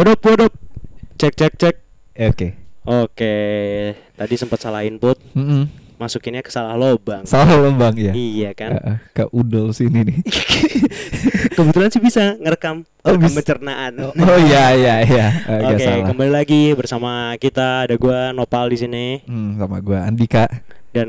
[0.00, 0.52] What up, what up?
[1.14, 1.76] Cek, cek, cek.
[2.16, 2.48] Eh, Oke.
[2.82, 3.34] Oke,
[4.16, 5.68] tadi sempat salah input, Mm-mm.
[5.94, 7.28] masukinnya ke salah lobang.
[7.28, 8.16] Salah lembang ya.
[8.16, 8.72] Iya kan?
[8.72, 10.24] Heeh, ke udel sini nih.
[11.52, 13.92] Kebetulan sih bisa ngerekam Oh, rekam pencernaan.
[14.00, 15.26] Oh, oh iya iya iya.
[15.52, 16.06] Agak Oke, salah.
[16.08, 20.48] kembali lagi bersama kita ada gua Nopal di sini Hmm, sama gua Andika.
[20.90, 21.06] dan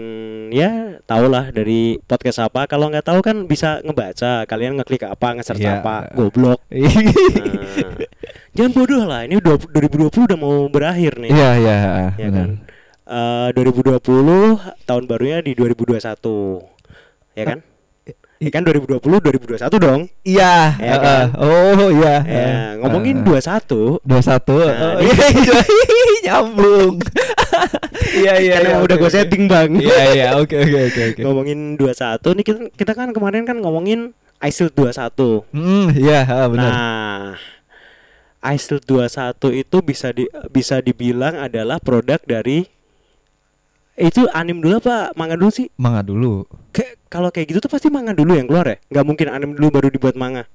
[0.51, 2.67] ya tau lah dari podcast apa.
[2.67, 4.43] Kalau nggak tahu kan bisa ngebaca.
[4.43, 5.79] Kalian ngeklik apa, nge-search Iya.
[5.79, 6.59] apa, goblok.
[6.71, 8.10] Nah,
[8.51, 9.21] jangan bodoh lah.
[9.23, 11.31] Ini udah 2020 udah mau berakhir nih.
[11.31, 11.75] Iya iya,
[12.15, 12.49] ya kan.
[13.03, 14.55] Eh, 2020
[14.85, 16.63] tahun barunya di 2021.
[17.35, 17.59] Ya kan?
[18.41, 20.09] Ya kan 2020 2021 dong.
[20.25, 21.25] Iya, Ya kan?
[21.37, 22.15] Oh iya.
[22.25, 22.49] Ya,
[22.81, 24.57] ngomongin 21 dua satu.
[24.57, 26.93] Nah, Oh, ini- iya, iya, nyambung.
[28.11, 28.55] Iya iya.
[28.63, 29.77] Iya, emang udah oke, gue setting, Bang.
[29.77, 31.21] Iya iya, oke oke oke oke.
[31.21, 35.45] ngomongin 21 nih kita kita kan kemarin kan ngomongin iShield 21.
[35.53, 36.71] Hmm, iya, ah, benar.
[36.73, 36.90] Nah,
[38.41, 42.65] iShield 21 itu bisa di bisa dibilang adalah produk dari
[43.95, 45.69] itu anim dulu apa manga dulu sih?
[45.77, 46.47] Manga dulu.
[46.73, 48.77] Kayak kalau kayak gitu tuh pasti manga dulu yang keluar ya?
[48.89, 50.49] Nggak mungkin anim dulu baru dibuat manga.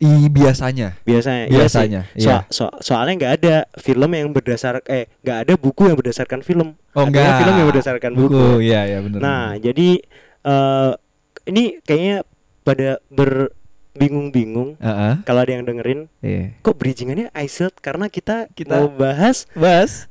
[0.00, 0.96] I biasanya.
[1.04, 1.44] Biasanya.
[1.52, 2.24] iya Biasanya, sih.
[2.24, 2.38] So- iya.
[2.48, 6.72] so- soalnya nggak ada film yang berdasar eh nggak ada buku yang berdasarkan film.
[6.96, 7.40] Oh Adanya enggak.
[7.44, 8.44] film yang berdasarkan buku.
[8.64, 9.20] Iya iya benar.
[9.20, 9.88] Nah, jadi
[10.40, 10.92] eh
[11.52, 12.24] ini kayaknya
[12.64, 12.96] pada
[13.92, 15.12] berbingung-bingung Heeh.
[15.22, 16.54] kalau ada yang dengerin Iya.
[16.60, 20.06] kok bridgingannya iShield karena kita Kita- mau bahas Bas.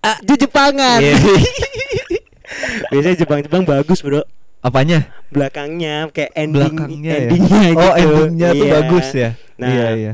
[0.00, 1.00] ah, Jepangan.
[1.00, 1.14] Iya.
[2.90, 4.22] Biasanya Jepang-Jepang bagus, Bro.
[4.60, 5.08] Apanya?
[5.28, 7.20] Belakangnya kayak ending Belakangnya ya?
[7.22, 7.92] endingnya Oh, gitu.
[7.98, 8.72] endingnya tuh Iya.
[8.74, 9.30] bagus ya.
[9.54, 10.12] Nah, iya iya.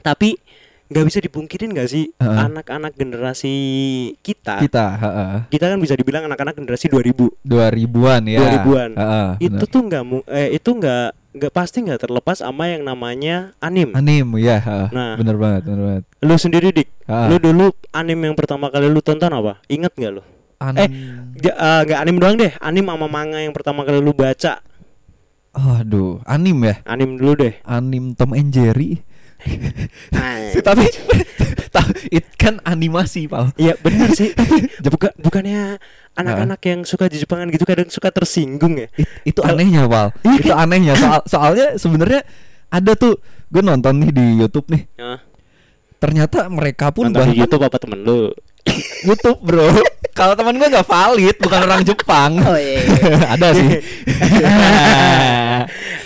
[0.00, 0.36] Tapi
[0.84, 3.54] nggak bisa dipungkirin nggak sih anak-anak generasi
[4.20, 5.34] kita Kita, heeh.
[5.48, 8.38] kita kan bisa dibilang anak-anak generasi 2000 2000-an ya.
[8.38, 8.90] 2000-an.
[8.94, 13.52] Heeh, itu tuh nggak mu- eh itu nggak nggak pasti nggak terlepas sama yang namanya
[13.58, 14.88] anim anim ya, heeh.
[14.88, 15.18] Nah.
[15.18, 16.04] bener banget, bener banget.
[16.20, 17.26] lu sendiri dik Ah.
[17.26, 20.22] lu dulu anim yang pertama kali lu tonton apa inget nggak lu
[20.56, 20.80] Anim.
[20.80, 20.88] Eh,
[21.44, 24.62] eh, nggak anim doang deh anim sama manga yang pertama kali lu baca
[25.52, 26.82] Aduh, anim ya.
[26.82, 29.06] anim dulu deh Anim Tom and Jerry.
[30.10, 30.84] Nah, Tapi
[31.68, 33.50] ta- it kan animasi, Pal.
[33.54, 34.30] Iya bener sih.
[34.36, 35.76] Tapi buka, bukannya
[36.14, 38.88] anak-anak yang suka di Jepangan gitu kadang suka tersinggung ya?
[38.94, 40.14] It- itu Kalau- anehnya, Pal.
[40.22, 40.94] Iya itu anehnya.
[40.94, 42.20] Soal soalnya sebenarnya
[42.68, 43.18] ada tuh
[43.50, 44.82] gue nonton nih di YouTube nih.
[45.98, 48.28] Ternyata mereka pun nonton di bahkan YouTube apa temen lu
[49.06, 49.68] YouTube, Bro.
[50.18, 52.32] Kalau teman gue nggak valid, bukan orang Jepang.
[52.46, 52.78] Oh, iya,
[53.34, 53.68] ada sih.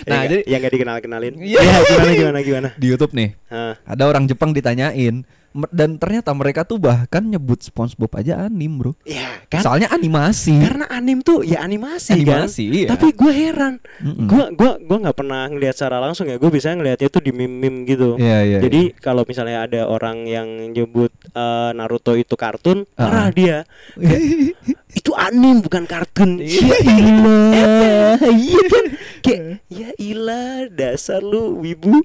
[0.08, 1.60] nah, Ya, jadi yang gak dikenal kenalin Iya.
[1.60, 3.36] ya gimana gimana gimana di YouTube nih
[3.84, 5.28] ada orang Jepang ditanyain
[5.68, 8.92] dan ternyata mereka tuh bahkan nyebut SpongeBob aja anim, Bro.
[9.02, 10.54] ya kan Soalnya animasi.
[10.60, 12.88] karena anim tuh ya animasi, Animasi, kan iya.
[12.88, 14.28] tapi gue heran Mm-mm.
[14.28, 17.56] gua gua gua nggak pernah ngelihat secara langsung ya gue bisa ngelihatnya tuh di meme
[17.58, 18.58] meme gitu Iya, iya.
[18.60, 23.08] jadi kalau misalnya ada orang yang nyebut eh, Naruto itu kartun Ah.
[23.08, 23.58] marah dia
[24.98, 26.60] itu anim bukan kartun Iya.
[26.60, 28.84] ya ilah iya kan
[29.18, 32.04] kayak ya ilah dasar lu wibu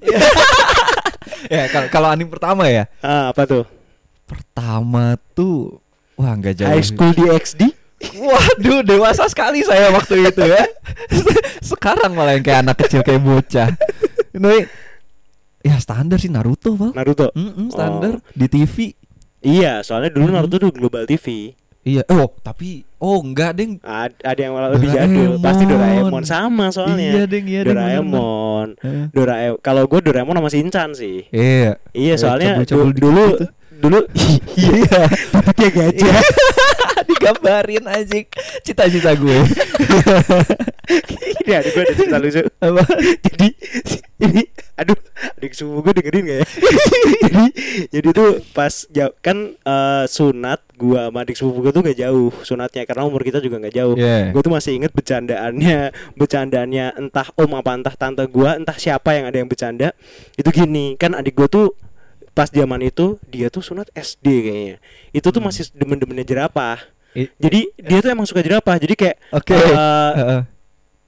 [1.52, 2.88] ya kal- kalau anim pertama ya.
[3.00, 3.64] ah, apa tuh
[4.24, 5.78] Pertama tuh
[6.14, 6.68] wah nggak jauh.
[6.68, 7.62] High School DxD
[8.04, 10.60] Waduh, dewasa sekali saya waktu itu ya.
[11.64, 13.72] Sekarang malah yang kayak anak kecil kayak bocah.
[14.30, 14.68] Ini
[15.62, 16.92] ya standar sih Naruto, Bang.
[16.92, 18.24] Naruto Mm-mm, standar Oh.
[18.30, 18.92] di TV.
[19.40, 20.28] iya soalnya dulu.
[20.30, 22.04] Naruto tuh Global TV Iya.
[22.10, 23.76] Oh, tapi oh enggak, Deng.
[23.78, 29.06] Ad- ada yang lebih jadul pasti Doraemon sama soalnya Iya, Deng, iya, Deng, Doraemon Eh.
[29.12, 31.76] Doraemon kalau gue Doraemon sama Shinchan sih Iya.
[31.92, 33.46] iya Eh, soalnya dulu gitu.
[33.78, 33.98] dulu
[34.56, 35.00] Iya.
[35.58, 36.16] dia gajah
[37.14, 38.18] Digambarin aja
[38.60, 39.38] cita-cita gue.
[41.40, 42.82] ini adik gue ada cerita lucu Apa?
[43.22, 43.48] jadi
[44.20, 44.42] ini
[44.74, 44.98] aduh
[45.34, 46.46] adik sepupu gue dengerin gak ya
[47.22, 47.44] jadi
[47.90, 52.30] jadi tuh pas jauh kan eh, sunat gua sama adik sepupu gue tuh gak jauh
[52.42, 54.32] sunatnya karena umur kita juga gak jauh Iya.
[54.32, 55.78] gue tuh masih inget bercandaannya
[56.14, 59.92] bercandaannya entah om apa entah tante gua entah siapa yang ada yang bercanda
[60.34, 61.66] itu gini kan adik gue tuh
[62.30, 64.76] pas zaman itu dia tuh sunat SD kayaknya
[65.12, 65.48] itu tuh Hmm.
[65.48, 66.82] masih demen-demennya jerapah
[67.14, 69.54] I- jadi dia tuh emang suka jerapah jadi kayak Oke.
[69.54, 69.74] eh,
[70.12, 70.40] Heeh.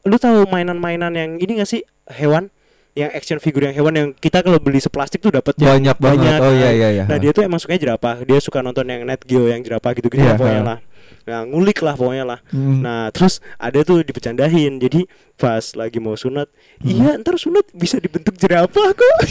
[0.04, 2.48] lu tahu mainan-mainan yang ini gak sih hewan
[2.94, 6.40] yang action figure yang hewan yang kita kalau beli seplastik tuh dapat yang Banyak banget.
[6.40, 7.04] Oh, iya, iya, iya.
[7.04, 8.24] Nah dia tuh emang sukanya jerapah.
[8.24, 10.78] Dia suka nonton yang Net Geo yang jerapah gitu-gitu Iya, lah pokoknya lah.
[11.26, 12.38] Nah ngulik lah pokoknya lah.
[12.48, 12.80] Hmm.
[12.80, 14.80] Nah terus ada tuh dipecandahin.
[14.80, 15.04] Jadi
[15.34, 16.48] pas lagi mau sunat,
[16.80, 16.88] Hmm.
[16.88, 19.16] iya ntar sunat bisa dibentuk jerapah kok.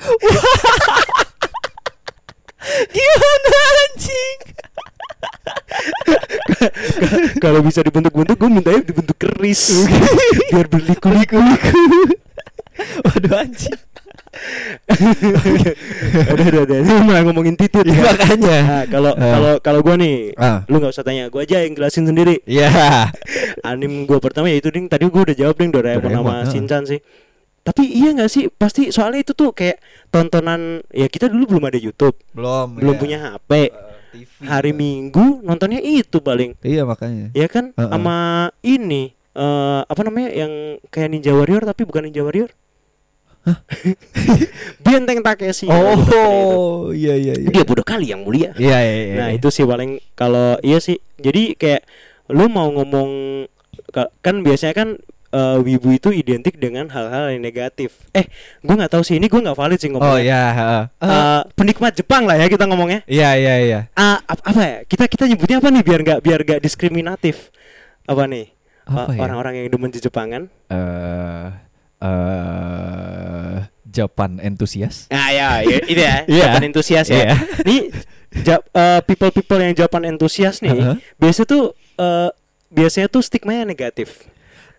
[2.88, 4.38] Gimana anjing?
[7.42, 9.86] Kalau bisa dibentuk-bentuk gue mintanya dibentuk keris
[10.52, 11.40] biar berliku-liku.
[13.02, 13.78] Waduh anjing.
[16.32, 18.02] udah udah udah ini malah ngomongin titit Ya, ya.
[18.06, 18.58] makanya.
[18.62, 19.26] Nah, kalau Ah.
[19.26, 20.62] kalau kalau gua nih, Ah.
[20.70, 22.38] lu nggak usah tanya, gua aja yang jelasin sendiri.
[22.46, 22.70] Iya.
[23.60, 26.48] Anim gua pertama ya itu ding, tadi gua udah jawab ding Doraemon Doraemon, sama ah.
[26.48, 27.00] Shinchan sih.
[27.60, 28.48] Tapi iya nggak sih?
[28.48, 29.78] Pasti soalnya itu tuh kayak
[30.08, 32.76] tontonan ya kita dulu belum ada YouTube, Belum.
[32.80, 33.00] belum iya.
[33.00, 33.50] punya HP.
[33.52, 33.68] Eh,
[34.10, 34.30] TV.
[34.42, 36.56] Hari Minggu nontonnya itu paling.
[36.64, 37.30] Iya makanya.
[37.36, 37.76] Ya kan?
[37.76, 37.90] Heeh.
[37.92, 42.50] Sama ini eh apa namanya yang kayak Ninja Warrior tapi bukan Ninja Warrior.
[44.84, 45.70] Benteng Takeshi.
[45.70, 47.48] Oh, iya iya iya.
[47.48, 48.52] Dia bodoh kali yang mulia.
[48.56, 49.14] Iya iya iya.
[49.16, 51.00] Nah itu sih paling kalau iya sih.
[51.16, 51.84] Jadi kayak
[52.30, 53.44] lu mau ngomong
[53.94, 54.88] ka- kan biasanya kan
[55.30, 58.06] eh, wibu itu identik dengan hal-hal yang negatif.
[58.10, 58.26] Eh,
[58.60, 60.20] gua nggak tahu sih ini gua nggak valid sih Oh ngomongnya.
[60.20, 60.42] iya.
[60.50, 60.82] heeh.
[61.00, 63.00] Eh, penikmat Jepang lah ya kita ngomongnya.
[63.04, 63.80] Iya iya iya.
[63.92, 64.76] Ah, ap- apa ya?
[64.84, 67.54] Kita kita nyebutnya apa nih biar nggak biar nggak diskriminatif.
[68.04, 68.50] Apa nih?
[68.84, 69.20] Apa Eh, ya?
[69.22, 70.50] Orang-orang yang demen di Jepangan.
[70.66, 71.46] Eh
[72.00, 75.10] eh Japan entusias.
[75.10, 76.16] Nah ya, ya itu ya.
[76.30, 76.44] Iya.
[76.46, 77.16] Japan entusias ya.
[77.16, 77.34] Iya.
[77.62, 77.80] Nih
[78.40, 80.96] ja- eh, people-people yang Japan entusias nih, Heeh.
[81.16, 82.30] biasa tuh eh,
[82.70, 84.29] biasanya tuh stigmanya negatif.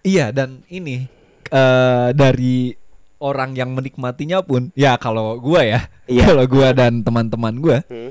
[0.01, 1.05] Iya dan ini
[1.47, 2.73] eh dari
[3.21, 6.25] orang yang menikmatinya pun ya kalau gua ya, Iya.
[6.25, 8.09] kalau gua dan teman-teman gua Hmm.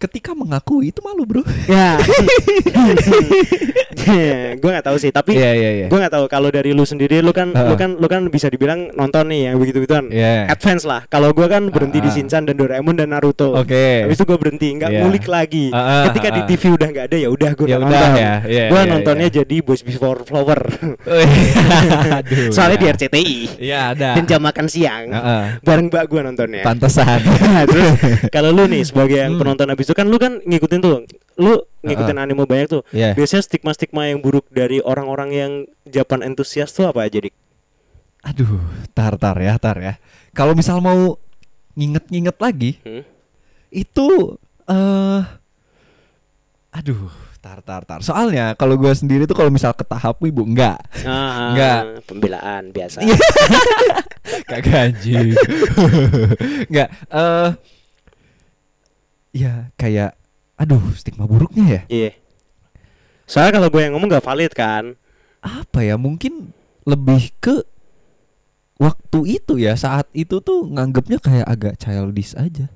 [0.00, 1.42] Ketika mengakui itu malu, Bro.
[1.68, 2.00] Ya.
[4.56, 5.86] gue nggak tahu sih, tapi Iya iya iya.
[5.86, 7.76] gue nggak tahu kalau dari lu sendiri, lu kan, lu Heeh.
[7.76, 10.08] kan, lu kan bisa dibilang nonton nih yang begitu gituan.
[10.08, 10.48] Iya.
[10.48, 11.04] Advance lah.
[11.06, 12.10] Kalau gue kan berhenti di Ah.
[12.10, 13.54] Shinchan dan Doraemon dan Naruto.
[13.54, 14.02] Oke.
[14.02, 14.98] Habis itu gue berhenti, nggak Iya.
[15.00, 15.64] ngulik lagi.
[15.70, 16.40] Ah, ah, Ketika di.
[16.50, 18.08] TV udah nggak ada ya udah gue Ya nonton.
[18.16, 19.34] ya, iya, gue iya, nontonnya iya.
[19.38, 20.58] jadi Boys Before Flower.
[22.18, 22.50] Aduh.
[22.50, 22.90] Soalnya di ya.
[22.90, 23.36] RCTI.
[23.60, 24.08] Iya ada.
[24.16, 25.04] Dan jam makan siang.
[25.12, 25.42] Heeh.
[25.60, 26.62] Bareng mbak gue nontonnya.
[26.64, 27.20] Pantesan.
[27.70, 27.88] Terus
[28.28, 29.38] kalau lu nih sebagai yang Hmm.
[29.38, 31.02] penonton habis itu kan lu kan ngikutin tuh
[31.36, 32.24] lu ngikutin Uh-uh.
[32.24, 33.12] anime banyak tuh Iya.
[33.12, 35.52] biasanya stigma-stigma yang buruk dari orang-orang yang
[35.82, 37.34] Japan entusias tuh apa aja dik
[38.20, 38.60] Aduh,
[38.92, 39.96] tar tar ya, tar ya.
[40.30, 41.16] Kalau misal mau
[41.72, 43.00] nginget-nginget lagi, Hmm?
[43.72, 45.20] itu eh
[46.70, 47.08] aduh,
[47.40, 48.04] tar tar tar.
[48.04, 50.76] Soalnya kalau gua sendiri tuh kalau misal ke tahap ibu enggak.
[51.02, 51.80] ah, Enggak.
[52.04, 53.00] pembelaan biasa.
[54.52, 55.32] Kagak anjing.
[56.68, 56.88] enggak.
[57.08, 57.48] Eh
[59.30, 60.14] ya kayak
[60.54, 61.82] aduh, stigma buruknya ya.
[61.88, 62.10] iya
[63.24, 64.94] soalnya kalau gue yang ngomong gak valid kan
[65.40, 65.96] Apa ya?
[65.96, 66.52] Mungkin
[66.84, 67.64] lebih ke
[68.76, 72.68] waktu itu ya, saat itu tuh nganggapnya kayak agak childish aja.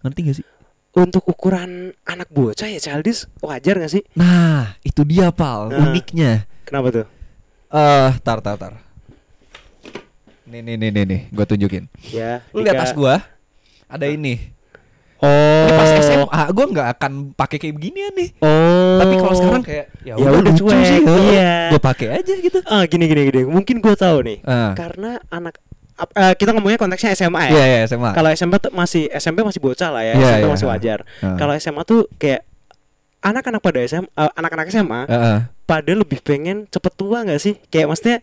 [0.00, 0.46] Ngerti gak sih?
[0.94, 5.90] untuk ukuran anak bocah ya childish wajar gak sih Nah, itu dia pal, Nah.
[5.90, 6.46] uniknya.
[6.62, 7.06] kenapa tuh
[7.68, 8.74] Eh, tar tar tar.
[10.46, 11.90] Nih nih nih nih nih, gua tunjukin.
[12.06, 13.26] ya Lu lihat tas gua.
[13.90, 14.53] Ada ini.
[15.24, 18.28] Oh pas SMA gua nggak akan pakai kayak beginian nih.
[18.38, 21.16] oh Tapi kalau sekarang kayak ya, Ya udah cuek, sih, ya.
[21.26, 21.54] iya.
[21.72, 22.58] Gua pakai aja gitu.
[22.64, 24.72] ah gini gini gini mungkin gue tahu nih Ah.
[24.72, 25.56] karena anak
[25.94, 28.10] eh, kita ngomongnya konteksnya SMA ya Iya iya SMA.
[28.12, 30.52] Kalau SMP tuh masih SMP masih bocah lah ya, Iya, SMP iya.
[30.52, 30.98] masih wajar.
[31.18, 31.34] Ah.
[31.34, 32.42] Kalau SMA tuh kayak
[33.20, 35.38] anak-anak pada SMA, eh, anak-anak SMA Heeh.
[35.64, 37.56] pada lebih pengen cepet tua nggak sih?
[37.68, 38.16] Kayak maksudnya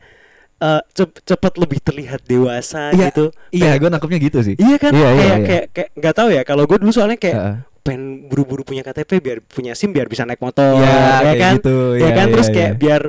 [0.61, 3.33] eh, cep- cepet lebih terlihat dewasa Iya, gitu.
[3.49, 4.55] Iya, gua nangkepnya gitu sih.
[4.55, 4.91] Iya kan?
[4.93, 5.47] Iya, iya, kayak iya.
[5.47, 6.41] kayak kayak nggak tahu ya.
[6.45, 7.55] Kalau gue dulu soalnya kayak Heeh.
[7.81, 11.53] pengen buru-buru punya KTP biar punya SIM biar bisa naik motor, Iya, ya kayak kan?
[11.57, 11.77] gitu.
[11.93, 12.25] Ya Iya, kan?
[12.27, 12.55] iya, Terus iya.
[12.55, 13.01] kayak biar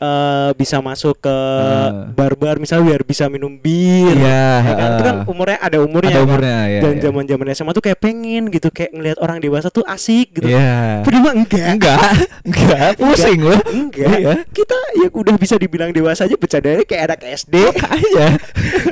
[0.00, 2.12] eh, bisa masuk ke Heeh.
[2.12, 4.16] bar-bar misalnya biar bisa minum bir.
[4.16, 4.88] Iya, ya kan?
[4.96, 5.32] Itu kan heeh.
[5.32, 6.10] umurnya ada umurnya.
[6.12, 6.26] Ada kan?
[6.28, 7.02] umurnya, iya, Dan iya.
[7.08, 10.48] zaman-zaman SMA tuh kayak pengen gitu kayak ngelihat orang dewasa tuh asik gitu.
[10.52, 11.02] Iya.
[11.04, 11.66] Padahal enggak.
[11.76, 12.00] Enggak,
[12.44, 13.56] enggak, pusing lu.
[13.72, 14.16] Enggak.
[14.16, 14.32] Iya.
[14.52, 17.54] Kita ya udah bisa dibilang dewasa aja bercandanya kayak anak SD.
[17.72, 18.28] Makanya.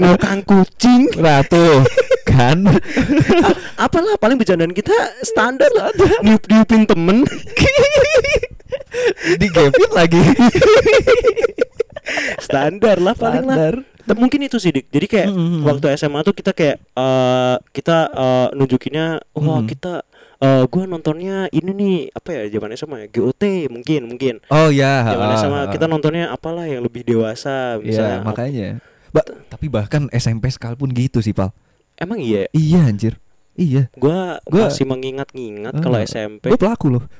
[0.00, 1.02] Ngokang kucing.
[1.14, 1.84] Ratu
[2.34, 2.58] kan
[3.78, 5.90] Apalah paling bercandaan kita standar lah.
[6.24, 7.22] Niup-niupin temen.
[9.36, 10.22] digepin lagi.
[12.38, 13.74] standar lah paling Standar.
[13.80, 13.92] lah.
[14.04, 14.92] Tapi mungkin itu sih dik.
[14.92, 15.64] Jadi kayak Mm-mm.
[15.64, 19.66] waktu SMA tuh kita kayak eh, kita eh, nunjukinnya, wah Mm.
[19.66, 19.94] kita
[20.44, 24.34] eh gua nontonnya ini nih apa ya zaman SMA ya GOT mungkin mungkin.
[24.52, 25.08] Oh ya.
[25.08, 25.64] Zaman ah, SMA ah.
[25.72, 28.18] kita nontonnya apalah yang lebih dewasa Iya, misalnya.
[28.20, 28.68] makanya.
[29.08, 31.54] Ba tapi bahkan SMP sekalipun gitu sih, Pal.
[31.96, 32.44] Emang iya.
[32.52, 33.16] Iya, anjir.
[33.54, 33.86] Iya.
[33.94, 36.50] Gua, Gua- masih mengingat-ingat kalau Ah, SMP.
[36.50, 37.04] Gue pelaku loh.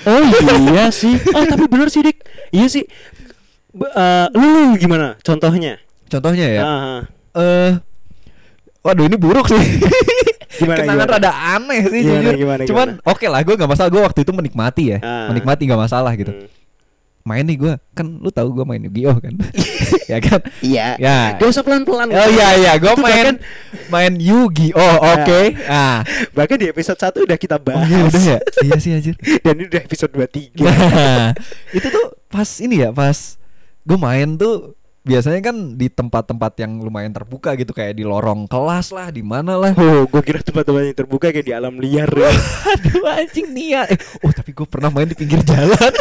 [0.00, 0.22] Oh
[0.64, 1.12] iya sih.
[1.28, 2.24] Oh tapi bener sih dik.
[2.50, 2.88] Iya sih.
[3.70, 5.20] Be- eh, lu, gimana?
[5.20, 5.76] Contohnya?
[6.06, 6.62] Contohnya ya.
[6.62, 7.00] Ah, ah.
[7.36, 7.72] Eh
[8.80, 9.60] Waduh ini buruk sih.
[10.50, 11.14] Gimana, Kenangan gimana?
[11.16, 12.34] rada aneh sih Gimana, jujur.
[12.36, 13.02] gimana, Cuman gimana?
[13.06, 14.98] oke lah gue nggak masalah gue waktu itu menikmati ya.
[15.00, 15.28] Ah.
[15.28, 16.32] Menikmati nggak masalah gitu.
[16.32, 16.48] Hmm.
[17.20, 19.34] Main nih gue kan lu tahu gue main Yu-Gi-Oh kan.
[20.12, 20.40] ya kan?
[20.64, 20.96] Iya.
[20.96, 21.18] Ya.
[21.36, 22.08] Gak usah pelan-pelan.
[22.10, 23.36] Oh iya iya gue main bahkan,
[23.92, 25.40] main Yu-Gi-Oh oke.
[25.68, 26.00] Ah.
[26.32, 27.86] bahkan di episode 1 udah kita Oh bahas.
[27.86, 28.38] iya udah ya.
[28.64, 29.14] Iya sih anjir.
[29.44, 30.64] Dan ini udah episode 23.
[30.64, 31.30] Nah,
[31.76, 33.36] itu tuh pas ini ya pas
[33.80, 38.92] gue main tuh biasanya kan di tempat-tempat yang lumayan terbuka gitu kayak di lorong kelas
[38.92, 39.72] lah, di mana lah.
[39.72, 42.08] Oh, gue kira tempat-tempat yang terbuka kayak di alam liar.
[42.12, 42.28] ya.
[42.76, 43.96] Aduh anjing niat.
[43.96, 45.92] Eh, oh tapi gue pernah main di pinggir jalan.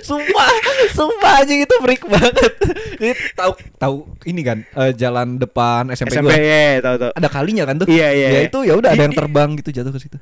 [0.00, 0.50] Sumpah,
[0.90, 2.52] sumpah anjing itu freak banget.
[3.32, 6.36] Tahu tahu ini kan eh, jalan depan SMP, SMP gua.
[6.36, 7.10] ya, tahu tahu.
[7.14, 7.86] Ada kalinya kan tuh?
[7.86, 8.40] Iya, iya, Ya iya.
[8.46, 10.18] itu ya udah ada yang terbang gitu jatuh ke situ.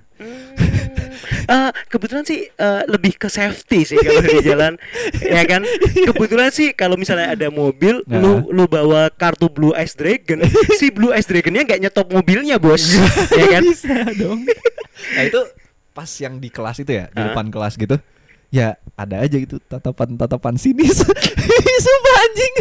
[1.44, 4.76] Ah, kebetulan sih eh, lebih ke safety sih kalau di jalan
[5.32, 5.64] ya kan
[6.04, 8.20] kebetulan sih kalau misalnya ada mobil Nah.
[8.20, 10.44] lu lu bawa kartu Blue Ice Dragon
[10.78, 12.96] si Blue Ice Dragonnya nggak nyetop mobilnya bos
[13.32, 14.44] ya kan Bisa dong.
[15.16, 15.40] nah itu
[15.90, 17.96] pas yang di kelas itu ya, di depan kelas gitu.
[18.48, 21.04] Ya ada aja gitu tatapan-tatapan sinis.
[21.84, 22.54] Sumpah anjing.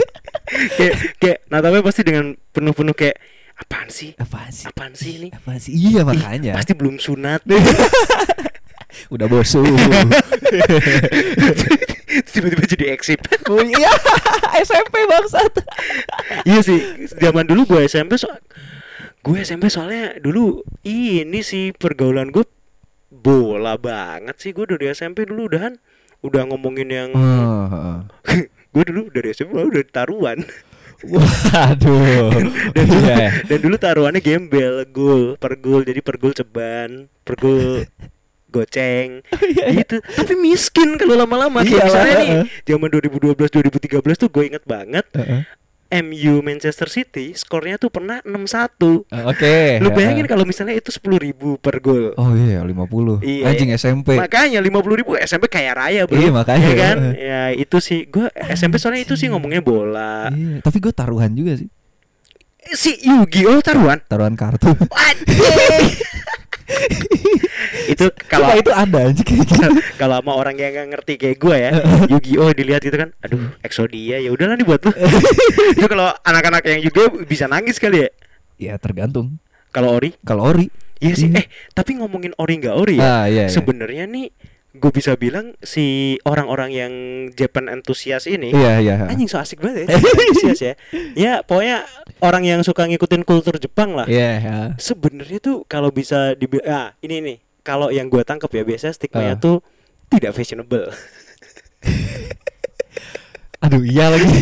[0.74, 3.20] kayak kayak natapnya pasti dengan penuh-penuh kayak
[3.58, 4.64] apaan sih Apaan sih?
[4.64, 5.74] apaan sih ini Apaan sih?
[5.74, 6.52] Iya Ih, makanya.
[6.56, 7.44] pasti belum sunat
[9.14, 9.60] Udah bosu.
[12.28, 13.92] tiba-tiba jadi eksip oh iya,
[14.58, 15.54] SMP bangsat.
[16.44, 16.80] iya sih
[17.14, 18.30] zaman dulu gue SMP so
[19.22, 22.48] gue SMP soalnya dulu ini sih pergaulan gue
[23.18, 25.76] bola banget sih gue dari SMP dulu udahan.
[26.20, 28.02] Udah ngomongin yang Oh,
[28.74, 30.42] gue dulu dari SMP udah taruhan.
[30.98, 32.34] Waduh.
[32.74, 33.30] dan dulu, Iya, ya.
[33.46, 37.86] dan dulu taruhannya gembel gol per gol jadi per gol ceban per gol
[38.54, 39.22] goceng
[39.70, 40.02] gitu.
[40.02, 41.62] Tapi miskin kalau lama-lama.
[41.62, 42.30] Iya kayak misalnya nih
[42.66, 45.42] zaman 2012 2013 tuh gue inget banget Heeh.
[45.88, 49.80] MU Manchester City skornya tuh pernah 6-1 Ah, Oke.
[49.80, 50.30] Lu bayangin Heeh.
[50.30, 52.12] kalau misalnya itu 10 ribu per gol.
[52.16, 53.44] Oh iya 50 Iya.
[53.48, 56.20] Anjing SMP Makanya 50 ribu SMP kaya raya bro.
[56.20, 56.68] Iya, makanya.
[56.68, 56.98] Ya kan?
[57.32, 58.06] Ya itu sih.
[58.06, 60.28] Gue SMP soalnya itu sih ngomongnya bola.
[60.30, 61.68] Iya, Tapi gue taruhan juga sih.
[62.60, 64.04] Eh, Si Yu-Gi-Oh taruhan?
[64.04, 64.68] Taruhan kartu.
[64.92, 65.88] Anjing
[67.94, 69.40] Itu kalau itu ada gitu
[70.02, 71.72] kalau sama orang yang nggak ngerti kayak gue ya
[72.12, 72.52] Yu-Gi-Oh!
[72.54, 74.92] dilihat gitu kan Aduh Exodia ya udahlah nih buat lu.
[75.74, 77.24] Itu kalau anak-anak yang Yu-Gi-Oh!
[77.24, 78.10] bisa nangis kali ya.
[78.58, 79.40] Ya tergantung.
[79.72, 80.16] Kalau Ori?
[80.26, 80.68] Kalau ori.
[80.98, 81.46] Iya sih Iya.
[81.46, 81.46] Eh
[81.78, 83.54] tapi ngomongin Ori nggak Ori ya Ah, iya, iya.
[83.54, 84.34] Sebenarnya nih
[84.78, 86.92] gue bisa bilang si orang-orang yang
[87.32, 90.74] Japan enthusiast ini Iya iya anjing so asik banget ya Japan enthusiast ya.
[91.14, 91.84] Ya pokoknya
[92.20, 94.06] orang yang suka ngikutin kultur Jepang lah.
[94.06, 94.56] Iya ya.
[94.78, 99.34] sebenarnya tuh kalau bisa dibilang ah ini nih kalau yang gue tangkap ya biasanya stigmanya
[99.34, 99.38] Ah.
[99.38, 99.56] tuh
[100.08, 100.88] tidak fashionable.
[103.60, 104.30] Aduh iya lagi.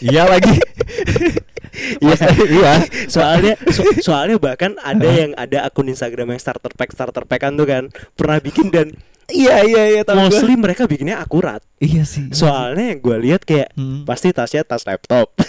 [0.00, 0.56] Iya lagi.
[2.00, 2.72] Iya, Iya.
[3.04, 7.64] soalnya so- soalnya bahkan ada yang ada akun Instagram yang starter pack starter packan tuh
[7.64, 7.82] kan
[8.16, 8.86] pernah bikin dan
[9.32, 10.24] Iya iya iya tahu gua.
[10.26, 11.62] mostly mereka bikinnya akurat.
[11.76, 12.28] Iya sih.
[12.30, 14.02] Soalnya yang gue lihat kayak Hmm.
[14.02, 15.30] pasti tasnya tas laptop.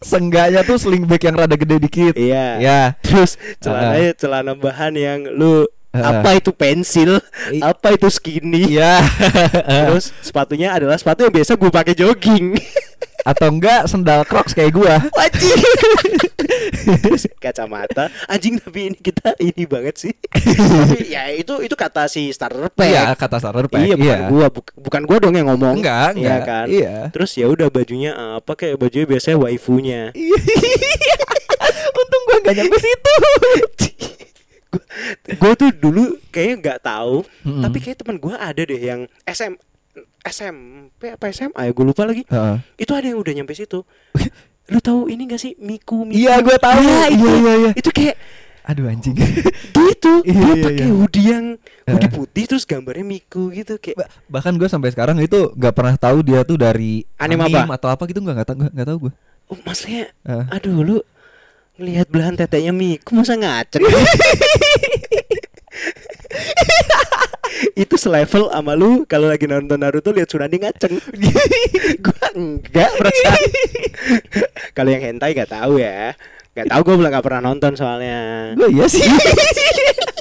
[0.00, 2.12] Senggaknya tuh sling bag yang rada gede dikit.
[2.14, 2.60] Iya.
[2.60, 8.74] Ya terus celananya celana bahan yang lu apa itu pensil I- apa itu skinny.
[8.74, 8.98] Iya.
[9.86, 12.58] Terus sepatunya adalah sepatu yang biasa gue pakai jogging
[13.24, 15.00] Atau enggak sendal crocs kayak gua.
[15.10, 15.56] Wajib
[17.02, 18.12] terus kacamata.
[18.26, 20.12] Anjing tapi ini kita ini banget sih.
[20.28, 22.84] Tapi ya itu itu kata si starter pack.
[22.84, 25.80] Iya kata starter pack iya bukan gua buk- bukan gua dong yang ngomong.
[25.80, 26.44] Enggak, iya enggak.
[26.44, 26.66] kan?
[26.68, 26.96] Iya.
[27.10, 30.00] terus ya udah bajunya apa kayak bajunya biasanya waifunya.
[30.12, 30.38] Iya.
[31.98, 33.14] Untung gua gak nyampe situ.
[35.34, 37.62] Gue tuh dulu kayaknya nggak tahu Mm-mm.
[37.62, 39.54] tapi kayak teman gue ada deh yang SM
[40.24, 42.56] SMP apa SMA ya gue lupa lagi Heeh.
[42.76, 43.82] itu ada yang udah nyampe situ
[44.64, 46.80] lu tahu ini gak sih Miku Miku Iya, gua tahu.
[46.80, 47.70] Ya, itu, Iya, iya, iya.
[47.74, 48.14] itu kayak
[48.64, 50.90] Aduh anjing gitu Iya, dia iya, pakai iya.
[50.90, 51.44] hoodie yang
[51.84, 55.94] hoodie putih terus gambarnya Miku gitu kayak Ba- Bahkan gue sampai sekarang itu gak pernah
[55.94, 57.70] tahu dia tuh dari Anime apa?
[57.70, 59.12] atau apa gitu nggak nggak tahu nggak tahu gue.
[59.46, 60.44] oh, maksudnya Heeh.
[60.48, 60.96] aduh lu
[61.76, 63.82] ngelihat belahan tetenya Miku masa ngaceng
[67.74, 70.94] itu selevel sama lu kalau lagi nonton Naruto lihat Tsunade ngaceng.
[72.04, 73.42] Gua enggak perasaan
[74.76, 76.14] kalau yang hentai nggak tahu ya.
[76.54, 78.18] Nggak tahu gua belum nggak pernah nonton soalnya.
[78.54, 79.02] Gue iya sih.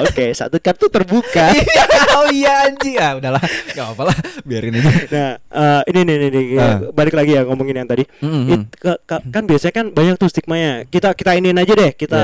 [0.00, 1.50] oke satu kartu terbuka
[2.16, 4.90] oh iya anjing ah udahlah nggak apa lah biarin aja.
[5.08, 6.78] nah eh, ini nih nih, nih, Ah.
[6.90, 8.44] balik lagi ya ngomongin yang tadi Mm-mm.
[8.48, 12.22] It- ka- ka- kan biasanya kan banyak tuh stigmanya kita kita iniin aja deh kita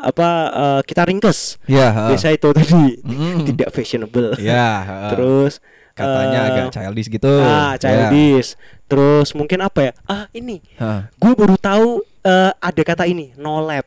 [0.00, 1.88] apa eh, kita ringkes Ya.
[1.88, 2.02] ha.
[2.08, 3.46] biasa itu tadi Mm.
[3.46, 4.66] tidak fashionable Ya.
[4.78, 4.96] ha.
[5.10, 5.58] terus
[5.92, 7.32] katanya eh, agak childish gitu.
[7.40, 10.60] ah childish terus mungkin apa ya ah ini.
[10.76, 11.08] Ha.
[11.10, 11.88] gue baru tahu
[12.22, 13.82] eh, ada kata ini no lab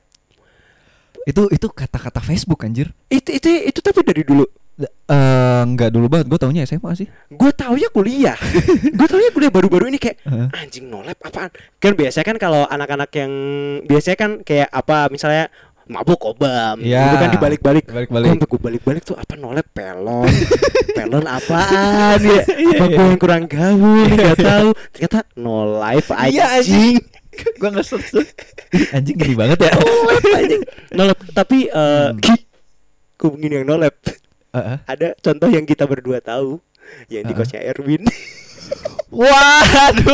[1.28, 2.92] Itu itu kata-kata Facebook anjir.
[3.10, 4.46] itu itu itu tapi dari dulu.
[5.66, 6.26] Nggak dulu banget.
[6.32, 7.08] Gue taunya SMA sih.
[7.28, 8.38] gue tau ya kuliah.
[8.98, 10.48] Gue tau ya kuliah baru-baru ini kayak Heeh.
[10.56, 11.52] anjing no lab apaan?
[11.84, 13.32] Kan biasanya kan kalau anak-anak yang
[13.84, 15.52] biasanya kan kayak apa misalnya
[15.90, 16.80] mabuk obam.
[16.80, 17.12] Iya.
[17.12, 17.86] itu kan dibalik-balik.
[17.90, 18.28] Balik-balik.
[18.46, 20.30] Gue balik-balik tuh apa nolep pelon.
[20.98, 22.44] Pelon apaan ya?
[22.50, 24.10] Iya, apa gue yang kurang gaul?
[24.10, 24.70] Nggak tahu.
[24.96, 26.98] Ternyata no life Iya, anjing
[27.56, 28.26] Gua nggak search tuh.
[28.70, 29.72] Ih, Anjing gini banget ya.
[29.74, 32.18] nolep anjing nolep tapi eh Hmm.
[33.18, 33.94] gue yang nolep
[34.86, 36.58] ada contoh yang kita berdua tahu
[37.08, 38.02] yang di kosnya Erwin
[39.10, 40.14] Waduh.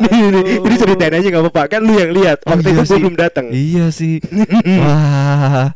[0.00, 2.78] ini, ini, ini ceritain aja nggak apa-apa kan lu yang lihat Oh, waktu iya itu
[2.78, 2.98] gue sih.
[2.98, 4.14] belum datang Iya sih.
[4.80, 5.66] Wah.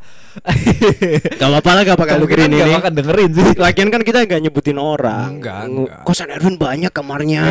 [1.33, 3.45] Gak apa-apa lah gak bakal lu Kemungkinan kirim nggak ini bakal dengerin sih.
[3.55, 5.99] Lagian kan kita nggak nyebutin orang Enggak, enggak.
[6.03, 7.43] Kosan Erwin banyak kamarnya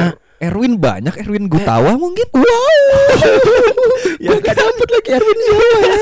[0.43, 1.47] Erwin banyak, Erwin.
[1.47, 2.27] Gutawa mungkin.
[2.29, 2.45] Wow.
[4.23, 5.95] Ya gak dapet lagi Erwin siapa ya.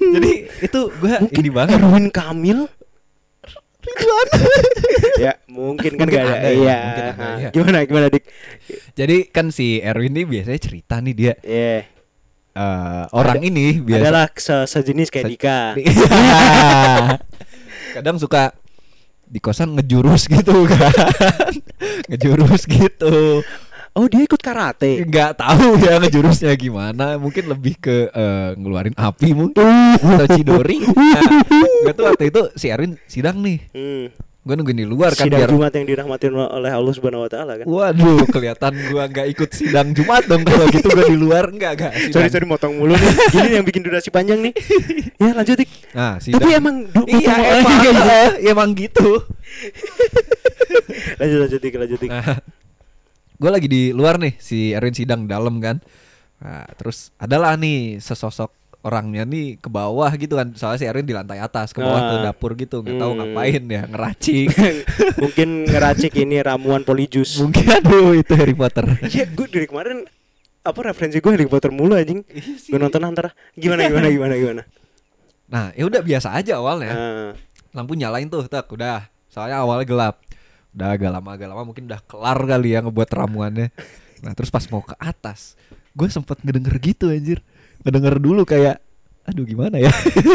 [0.18, 1.78] Jadi itu gua Mungkin ini banget.
[1.78, 2.58] Erwin Kamil?
[3.78, 4.28] Ridwan.
[5.18, 6.76] Ya mungkin kan Mungkin gak ada, ada ya, Iya.
[6.80, 7.48] mungkin ada, Ah, iya.
[7.50, 8.24] Gimana gimana dik?
[8.94, 11.34] Jadi kan si Erwin ini biasanya cerita nih dia.
[11.40, 11.86] Iya.
[12.52, 15.58] Eh, orang ini biasa Adalah se- sejenis kayak Se- Dika.
[17.94, 18.54] Kadang suka
[19.28, 20.92] di kosan ngejurus gitu kan?
[22.08, 23.44] Ngejurus gitu.
[23.98, 25.02] Oh dia ikut karate?
[25.02, 27.18] Nggak tahu ya ngejurusnya gimana.
[27.18, 29.98] Mungkin lebih ke eh, ngeluarin api mungkin.
[30.16, 31.22] Atau cidori nah,
[31.84, 33.58] nggak tuh waktu itu si Erwin sidang nih.
[33.74, 34.06] Hmm.
[34.48, 37.52] Gue nungguin di luar kan Sidang biar Jumat yang dirahmatin oleh Allah Subhanahu Wa Taala
[37.60, 37.66] kan?
[37.68, 40.40] Waduh kelihatan gua nggak ikut sidang Jumat dong.
[40.48, 42.14] Kalau gitu gue di luar nggak nggak sidang.
[42.16, 43.12] Sorry sorry motong mulu nih.
[43.36, 44.56] Gini yang bikin durasi panjang nih.
[45.20, 45.68] Ya lanjut dik.
[45.92, 46.40] Nah sidang.
[46.40, 46.76] Tapi emang
[47.20, 47.76] iya emang.
[47.76, 49.08] Iya, eh, emang gitu.
[51.20, 52.08] Lanjut lanjut dik lanjut dik.
[52.08, 52.40] Nah,
[53.36, 55.76] gue lagi di luar nih si Erwin sidang dalam kan.
[56.40, 58.48] Nah, terus adalah nih sesosok
[58.88, 60.48] orangnya nih ke bawah gitu kan.
[60.52, 62.22] Soalnya si Erwin di lantai atas ke bawah ke Ah.
[62.26, 63.20] dapur gitu, nggak tahu Hmm.
[63.22, 64.48] ngapain ya ngeracik.
[65.22, 68.88] Mungkin ngeracik ini ramuan polijus Mungkin aduh itu Harry Potter.
[69.06, 70.08] Ya gue dari kemarin
[70.60, 72.24] apa referensi gue Harry Potter mulu anjing.
[72.24, 74.62] Iya Gue nonton antara gimana gimana gimana gimana.
[75.46, 76.92] Nah, ya udah biasa aja awalnya.
[76.92, 77.32] Nah,
[77.70, 79.08] Lampu nyalain tuh, tak udah.
[79.28, 80.16] Soalnya awalnya gelap.
[80.70, 83.68] Udah agak lama agak lama mungkin udah kelar kali ya ngebuat ramuannya.
[84.20, 85.56] Nah, terus pas mau ke atas,
[85.92, 87.40] gue sempet ngedenger gitu anjir.
[87.88, 88.76] Ngedenger dulu kayak
[89.24, 89.88] aduh gimana ya?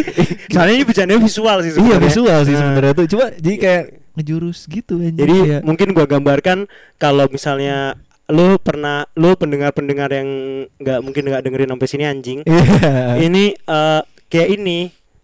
[0.54, 2.02] soalnya ini bercanda visual sih Iya sebenarnya.
[2.04, 3.06] visual sih Nah, sebenarnya tuh.
[3.08, 5.18] Cuma jadi kayak ngejurus gitu anjir.
[5.20, 6.58] Jadi kayak, mungkin gua gambarkan
[6.96, 10.30] kalau misalnya lu pernah lu pendengar-pendengar yang
[10.76, 12.40] nggak mungkin nggak dengerin sampai sini anjing.
[12.44, 13.18] Iya.
[13.20, 14.80] Ini eh, kayak ini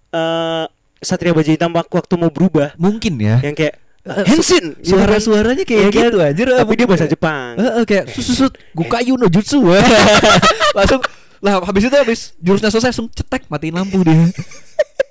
[0.10, 0.66] eh
[1.00, 3.38] Satria Baja Hitam wak- waktu mau berubah mungkin ya.
[3.40, 5.12] yang kayak Eh, Henshin gitu kan.
[5.12, 6.04] Suara-suaranya kayak Iya kan?
[6.08, 6.48] gitu anjir.
[6.50, 7.52] Tapi dia bahasa Mungkin- Jepang.
[7.56, 9.60] Heeh, kayak susut gukayu no jutsu.
[10.78, 11.04] langsung
[11.40, 14.28] lah habis itu habis jurusnya selesai langsung cetek matiin lampu dia.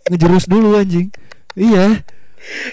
[0.09, 1.09] Ngejurus dulu anjing.
[1.57, 2.05] Iya.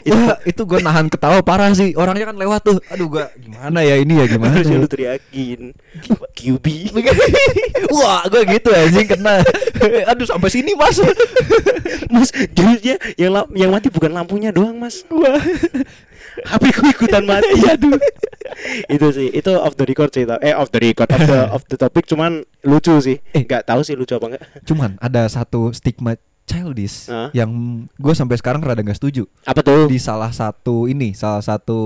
[0.07, 1.97] Wah, itu gue nahan ketawa parah sih.
[1.97, 2.77] Orangnya kan lewat tuh.
[2.93, 4.61] Aduh, gua gimana ya ini ya gimana?
[4.61, 4.83] Harusnya ya?
[4.83, 5.61] lu teriakin
[6.37, 6.65] QB
[7.97, 9.41] Wah, gue gitu anjing kena.
[10.07, 11.01] Aduh, sampai sini mas.
[12.13, 15.41] Mas jurusnya yang yang mati bukan lampunya doang mas Wah.
[16.37, 17.95] HP ku ikutan mati aduh
[18.85, 20.35] itu sih itu off the record sih tau.
[20.39, 23.41] eh off the record off the off the topic cuman lucu sih Eh.
[23.41, 27.31] nggak tahu sih lucu apa enggak Cuman ada satu stigma childish Hah?
[27.31, 27.49] yang
[27.91, 31.79] gue sampai sekarang rada gak setuju apa tuh di salah satu ini, salah satu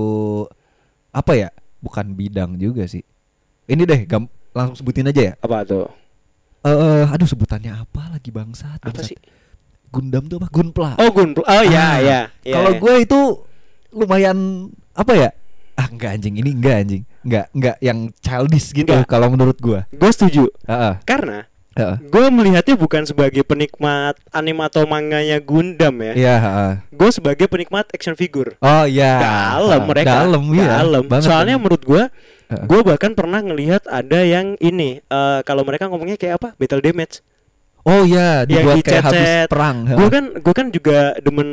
[1.08, 1.48] apa ya?
[1.78, 3.00] Bukan bidang juga sih.
[3.64, 5.34] Ini deh, gam langsung sebutin aja ya.
[5.38, 5.88] apa tuh
[6.60, 8.78] Eh, aduh sebutannya apa lagi bangsat?
[8.78, 9.06] apa bangsat.
[9.06, 9.18] sih
[9.88, 10.52] Gundam tuh apa?
[10.52, 10.94] Gunpla.
[10.94, 12.78] oh gun oh ya Ah, ya ya, Kalau ya.
[12.78, 13.20] gue itu
[13.90, 15.30] lumayan apa ya?
[15.74, 17.02] Ah enggak anjing, ini enggak anjing.
[17.20, 19.08] Enggak, enggak yang childish gitu Enggak.
[19.08, 19.80] kalau menurut gue.
[19.90, 20.94] gue setuju Heeh.
[21.04, 21.96] karena Heeh.
[22.02, 26.72] gue melihatnya bukan sebagai penikmat anime atau manganya Gundam ya Iya, heeh.
[26.90, 29.20] gue sebagai penikmat action figure Oh iya.
[29.20, 30.66] dalam Heeh, mereka Dalam iya.
[30.76, 31.62] dalam banget soalnya anjing.
[31.62, 32.64] menurut Heeh.
[32.66, 37.20] gue bahkan pernah ngelihat ada yang ini eh, kalau mereka ngomongnya kayak apa battle damage
[37.82, 39.76] Oh iya, yang dibuat kayak habis perang.
[39.88, 41.48] gue kan gue kan juga demen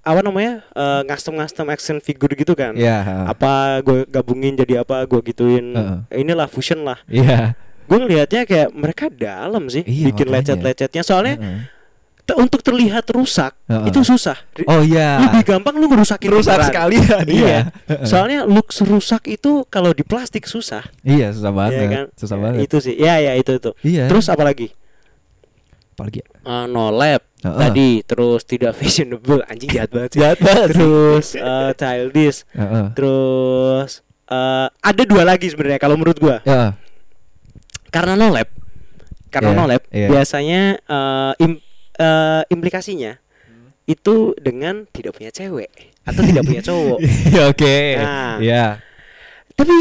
[0.00, 3.24] apa namanya eh, ngastem ngastem action figure gitu kan Iya, heeh.
[3.28, 6.18] apa gue gabungin jadi apa gue gituin Heeh.
[6.18, 7.54] inilah fusion lah Iya.
[7.84, 11.60] gue ngelihatnya kayak mereka dalam sih Iya, bikin lecet-lecetnya soalnya Heeh.
[12.20, 13.86] te- untuk terlihat rusak Heeh.
[13.86, 15.22] itu susah Oh iya.
[15.22, 16.66] lebih gampang lu ngerusakin rusak beneran.
[16.66, 18.02] sekalian iya iya.
[18.02, 21.72] soalnya look rusak itu kalau di plastik susah Iya susah banget.
[21.76, 22.58] Iya kan Susah Ya, banget.
[22.64, 24.04] itu sih ya ya itu itu Iya.
[24.06, 24.74] terus apa lagi
[26.00, 26.28] apalagi ya?
[26.40, 27.58] Eh, no lab Heeh.
[27.60, 32.86] tadi terus tidak fashionable anjing jahat banget sih Jahat banget terus eh, childish Heeh.
[32.96, 33.90] terus
[34.26, 36.74] eh, ada dua lagi sebenarnya kalau menurut gua Ya.
[37.88, 38.48] karena no lab
[39.28, 40.08] karena Iya, no lab iya.
[40.08, 41.62] biasanya eh, im-
[41.94, 43.20] eh, implikasinya
[43.84, 45.68] itu dengan tidak punya cewek
[46.02, 46.98] atau tidak punya cowok
[47.30, 47.76] Iya, Oke.
[47.96, 48.36] Nah.
[48.38, 48.64] Iya.
[49.52, 49.76] tapi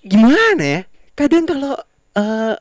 [0.00, 0.80] gimana ya
[1.12, 1.74] kadang kalau
[2.14, 2.54] eh,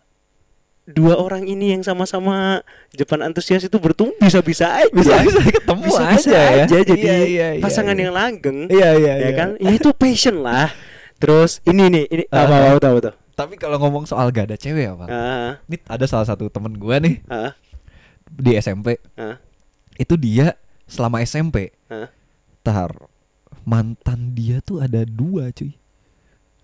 [0.84, 4.90] dua orang ini yang sama-sama Jepang antusias itu bertumbuh bisa-bisa aja.
[4.90, 6.66] Bisa- bisa ketemu Bisa-bisa aja ya.
[6.66, 8.04] jadi Iya, iya, iya, pasangan iya.
[8.04, 8.60] yang langgeng.
[8.68, 9.30] Iya, iya, ya iya.
[9.38, 9.50] kan?
[9.62, 10.74] Ya, itu passion lah.
[11.22, 12.70] Terus ini nih, ini Ah, apa ah.
[12.74, 13.14] apa tahu tuh?
[13.32, 15.06] Tapi kalau ngomong soal gak ada cewek apa?
[15.08, 17.54] Ah, Ini ada salah satu temen gue nih ah,
[18.28, 18.98] di SMP.
[19.16, 19.38] ah,
[19.96, 22.10] Itu dia selama SMP ah.
[22.62, 22.92] tar
[23.62, 25.78] mantan dia tuh ada dua cuy.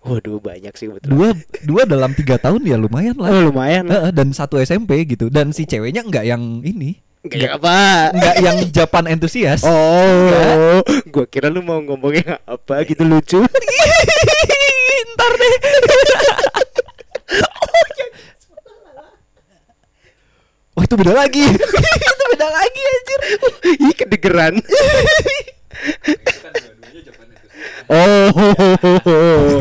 [0.08, 1.08] Waduh banyak sih betul.
[1.10, 1.28] Dua
[1.62, 3.28] dua dalam tiga tahun ya lumayan lah.
[3.28, 3.86] Oh, lumayan.
[3.86, 7.74] Heeh, dan satu SMP gitu dan si ceweknya nggak yang ini Kayak apa?
[8.14, 13.38] nggak yang Japan entusias Oh, gua kira lu mau ngomongin apa gitu lucu.
[15.08, 15.54] ntar deh
[20.72, 21.42] oh itu beda lagi
[21.98, 23.20] itu beda lagi anjir
[23.82, 24.54] Ih kedengeran.
[27.88, 28.28] Oh,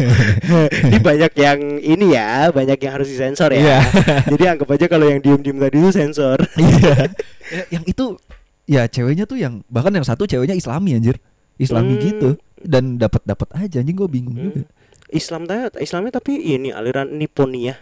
[0.88, 3.60] ini banyak yang ini ya, banyak yang harus disensor ya.
[3.60, 3.78] Iya.
[4.36, 6.36] Jadi anggap aja kalau yang diem-diem tadi itu sensor.
[6.60, 7.08] iya
[7.48, 8.20] Ya, yang itu
[8.68, 11.16] ya ceweknya tuh yang bahkan yang satu ceweknya Islami anjir
[11.56, 12.04] Islami Hmm.
[12.04, 14.68] gitu dan dapat dapat aja anjing gue bingung juga
[15.08, 17.80] Islam tadi, Islamnya tapi ini aliran Nipponia.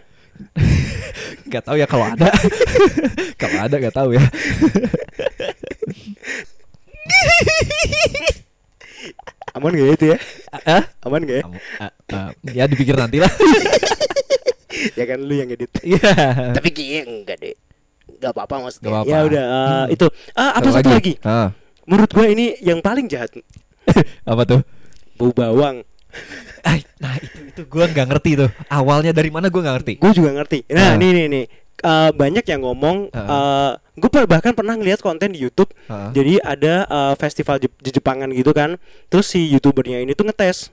[1.50, 2.30] nggak tahu ya kalau ada
[3.34, 4.22] kalau ada nggak tahu ya
[9.56, 10.18] Aman gak ya itu ya?
[10.68, 11.42] ah Aman gak ya?
[11.42, 13.32] Kamu- ah, ah, ya dipikir nanti lah
[14.98, 15.72] ya kan lu yang edit.
[15.80, 16.12] iya
[16.52, 17.54] tapi kayaknya enggak deh.
[18.16, 18.86] Gak apa-apa maksudnya.
[18.86, 19.12] Nggak apa-apa.
[19.12, 19.86] Ya udah eh, Hmm.
[19.90, 20.06] itu.
[20.32, 21.12] Ah, apa satu lagi?
[21.22, 21.48] Ah,
[21.84, 23.30] Menurut gua ini yang paling jahat.
[24.30, 24.60] apa tuh
[25.16, 25.80] Bau bawang.
[26.60, 30.12] Ay, nah itu itu gue nggak ngerti tuh awalnya dari mana gue nggak ngerti Gue
[30.12, 30.64] juga ngerti.
[30.68, 30.94] Nah, Ah.
[30.94, 31.44] nih nih nih.
[31.78, 33.76] Eh, banyak yang ngomong Ah.
[33.96, 35.72] Gue bahkan pernah ngeliat konten di YouTube.
[35.86, 36.08] Ah.
[36.10, 38.76] jadi ada eh, festival Jep- di Jepangan gitu kan.
[39.06, 40.68] Terus si youtubernya ini tuh ngetes.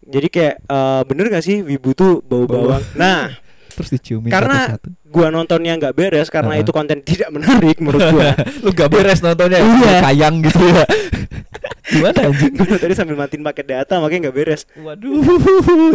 [0.00, 2.84] Jadi kayak eh, bener gak sih wibu tuh bau bawang?
[2.94, 3.32] Nah
[3.78, 4.90] terus diciumin karena satu-satu.
[5.06, 6.60] gua nontonnya nggak beres karena Ah.
[6.60, 8.34] itu konten tidak menarik menurut gua.
[8.64, 10.02] Lu gak beres nontonnya Iya.
[10.04, 10.84] kayang gitu ya.
[11.88, 12.52] Gimana anjing?
[12.52, 14.68] Gue tadi sambil matiin paket data makanya nggak beres.
[14.76, 15.24] Waduh.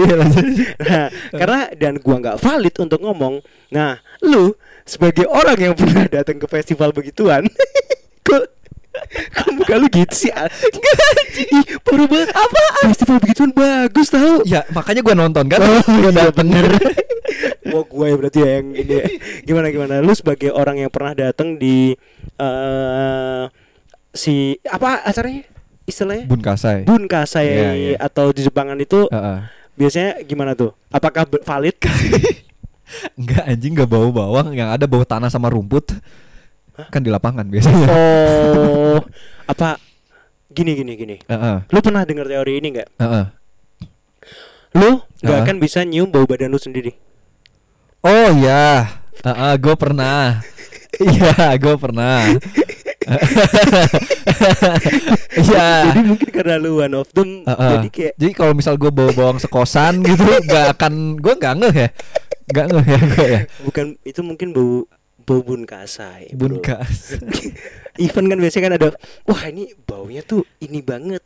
[0.02, 0.42] Ya lanjut.
[0.80, 3.46] Nah karena dan gua nggak valid untuk ngomong.
[3.70, 7.48] Nah lu sebagai orang yang pernah datang ke festival begituan.
[8.28, 8.44] Kok
[9.34, 10.32] kok muka lu gitu sih
[11.50, 12.30] Ih, baru banget.
[12.32, 14.46] Apa festival begituan bagus tau.
[14.46, 15.60] Ya makanya gue nonton kan?
[15.60, 16.30] Oh Gua iya.
[16.30, 16.66] bener
[17.74, 19.06] Wah gue ya berarti ya yang ini ya.
[19.44, 19.94] Gimana gimana?
[20.00, 21.98] Lu sebagai orang yang pernah datang di
[22.38, 23.44] eh
[24.14, 25.42] Si Apa acaranya?
[25.90, 26.30] Istilahnya?
[26.30, 26.86] Bun kasai.
[26.86, 27.96] Bun Kasai Iya, iya.
[27.98, 29.38] Atau di Jepangan itu Heeh.
[29.74, 30.78] Biasanya gimana tuh?
[30.94, 31.76] Apakah valid
[33.14, 35.94] Enggak anjing gak bau bawang yang ada bau tanah sama rumput
[36.90, 39.00] kan di lapangan biasanya Oh
[39.46, 39.78] Apa
[40.50, 41.58] Gini gini gini Heeh.
[41.70, 43.26] Lu pernah dengar teori ini nggak Heeh.
[44.74, 44.90] Lu
[45.22, 45.42] gak Ah.
[45.46, 46.94] akan bisa nyium bau badan lu sendiri
[48.04, 48.84] Oh iya,
[49.24, 50.44] Heeh, gue pernah.
[51.00, 52.28] Iya, gue pernah.
[55.34, 55.68] Iya.
[55.92, 57.72] Jadi mungkin karena lu one of them Heeh.
[57.80, 61.76] Jadi kayak Jadi kalau misal gue bawa bawang sekosan gitu, gak akan, gue gak ngeh
[61.76, 61.90] ya,
[62.48, 63.42] gak ngeh ya gue ya.
[63.62, 64.84] Bukan Itu mungkin bau
[65.20, 66.36] Bau bun kasai.
[66.36, 67.16] Bun kas.
[67.96, 68.88] Even kan biasanya kan ada
[69.24, 71.24] wah ini baunya tuh ini banget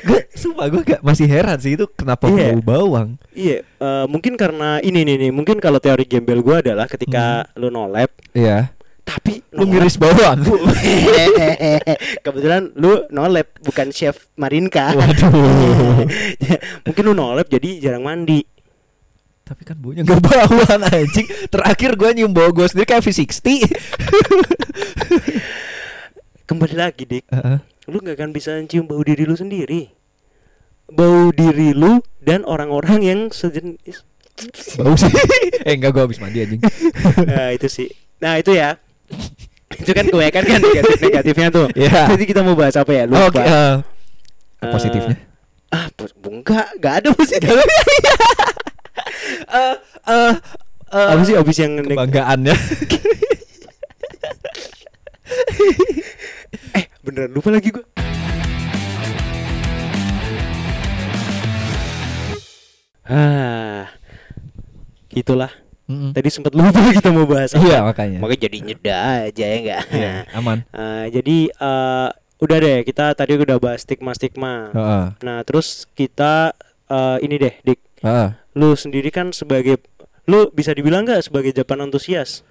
[0.00, 2.56] gue, sumpah gue gak masih heran sih itu kenapa Iya.
[2.56, 3.08] bau bawang.
[3.30, 7.68] iya eh, mungkin karena ini nih nih mungkin kalau teori gembel gua adalah ketika lu
[7.68, 8.72] nolep Iya.
[9.04, 10.38] tapi Lu nolep- ngiris bawang.
[12.24, 16.02] kebetulan lu nolep bukan chef Marinka Waduh.
[16.84, 18.42] mungkin lu nolep jadi jarang mandi
[19.48, 21.24] Tapi kan baunya gak bawang anjing.
[21.48, 23.64] Terakhir gue nyium bau gue sendiri kayak V60.
[26.44, 27.58] kembali lagi dik Heeh.
[27.88, 29.92] lu nggak akan bisa cium bau diri lu sendiri
[30.88, 34.00] bau diri lu dan orang-orang yang sejenis
[34.78, 35.10] Bau sih.
[35.66, 36.62] eh enggak gue habis mandi anjing.
[37.26, 38.80] nah itu sih nah itu ya
[39.76, 42.16] itu kan kebanyakan kan negatif negatifnya tuh Iya.
[42.16, 43.40] jadi kita mau bahas apa ya lupa Oke.
[43.40, 43.74] eh,
[44.58, 45.16] Eh, positifnya.
[45.68, 45.84] ah
[46.24, 47.44] enggak enggak ada positif
[49.48, 49.74] Eh
[50.06, 50.32] eh
[50.90, 52.54] eh, apa sih abis yang kebanggaannya.
[56.78, 57.84] eh beneran lupa lagi gua
[63.08, 63.88] ah
[65.08, 65.50] gitulah
[65.88, 66.12] Mm-mm.
[66.12, 67.64] tadi sempat lupa kita mau bahas apa.
[67.64, 68.18] Iya makanya.
[68.20, 70.58] makanya jadi nyeda aja ya enggak Iya, aman.
[70.78, 72.08] Eh, jadi eh,
[72.38, 75.04] udah deh kita tadi udah bahas stigma stigma Heeh.
[75.24, 76.52] nah terus kita
[76.86, 78.28] eh, ini deh dik Heeh.
[78.58, 79.78] Lu sendiri kan sebagai
[80.26, 82.42] lu bisa dibilang nggak sebagai Japan antusias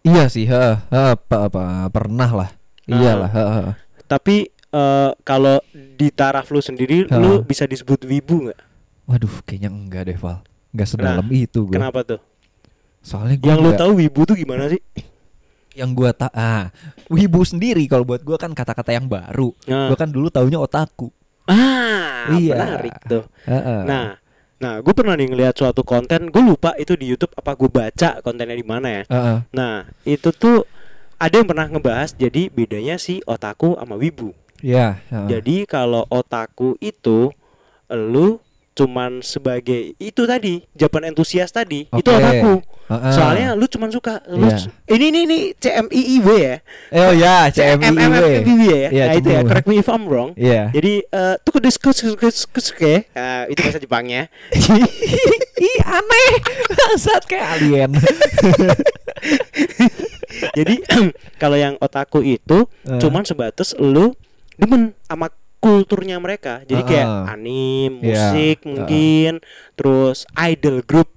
[0.00, 2.50] Iya sih, heeh, heeh, apa, apa, pernah lah.
[2.84, 2.92] Ah.
[2.94, 3.74] Iyalah, heeh, heeh.
[4.06, 7.16] tapi eh, kalau di taraf lu sendiri Ha.
[7.16, 8.60] lu bisa disebut wibu nggak
[9.04, 10.40] Waduh, kayaknya enggak deh, Val.
[10.70, 11.74] Enggak sedalam Nah, itu gue.
[11.74, 12.20] kenapa tuh
[13.00, 14.78] Soalnya gue Yang lo tahu wibu tuh gimana sih?
[15.70, 16.68] yang gua tak ah
[17.06, 19.54] wibu sendiri kalau buat gua kan kata-kata yang baru.
[19.64, 19.86] Nah.
[19.86, 21.08] Gua kan dulu taunya otaku.
[21.46, 22.58] Ah, Iya.
[22.58, 23.24] menarik tuh.
[23.46, 23.80] Heeh.
[23.86, 24.19] Nah,
[24.60, 28.20] nah, gue pernah nih ngeliat suatu konten, gue lupa itu di YouTube apa gue baca
[28.20, 29.02] kontennya di mana ya.
[29.08, 29.38] Heeh.
[29.56, 30.68] Nah, itu tuh
[31.16, 34.36] ada yang pernah ngebahas jadi bedanya si otaku sama wibu.
[34.60, 35.28] Iya, heeh.
[35.32, 37.32] Jadi kalau otaku itu
[37.90, 38.38] lu
[38.70, 42.16] cuman sebagai itu tadi Japan entusias tadi itu Oke.
[42.16, 42.52] otaku.
[42.90, 43.12] Heeh.
[43.14, 44.58] Soalnya lu cuman suka lu Iya.
[44.58, 46.56] su- ini ini ini CMIIW ya.
[46.90, 47.46] Oh ya.
[47.54, 48.88] MMFBW ya.
[48.90, 50.34] Iya, nah itu ya, correct me if I'm wrong.
[50.34, 50.74] Iya.
[50.74, 54.26] Jadi eh tuh kesuke nah, itu bahasa Jepangnya.
[55.60, 56.30] Ih, aneh.
[56.74, 57.90] Bangsat kayak alien.
[60.56, 60.74] Jadi
[61.42, 62.98] kalau yang otaku itu Eh.
[62.98, 64.16] cuman sebatas lu
[64.56, 65.28] demen sama
[65.60, 66.64] kulturnya mereka.
[66.64, 67.32] Jadi kayak Ah.
[67.36, 68.32] anim, Iya.
[68.32, 69.32] musik mungkin,
[69.76, 71.12] terus idol group.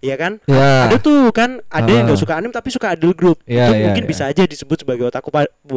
[0.00, 0.32] Iya kan?
[0.44, 0.88] Iya.
[0.88, 2.12] Ada tuh kan, ada yang Ah.
[2.12, 3.36] gak suka anim tapi suka idol group.
[3.44, 4.10] Iya, itu iya, mungkin iya.
[4.10, 5.28] bisa aja disebut sebagai otaku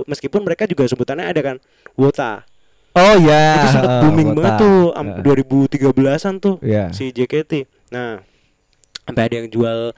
[0.08, 1.56] meskipun mereka juga sebutannya ada kan,
[1.94, 2.48] wota.
[2.94, 3.58] Oh ya.
[3.58, 4.38] itu sempat heeh, booming Wota.
[4.38, 5.24] banget tuh am- Heeh.
[5.26, 6.88] 2013-an tuh Iya.
[6.90, 7.68] si JKT.
[7.90, 8.22] Nah,
[9.04, 9.92] sampai ada yang jual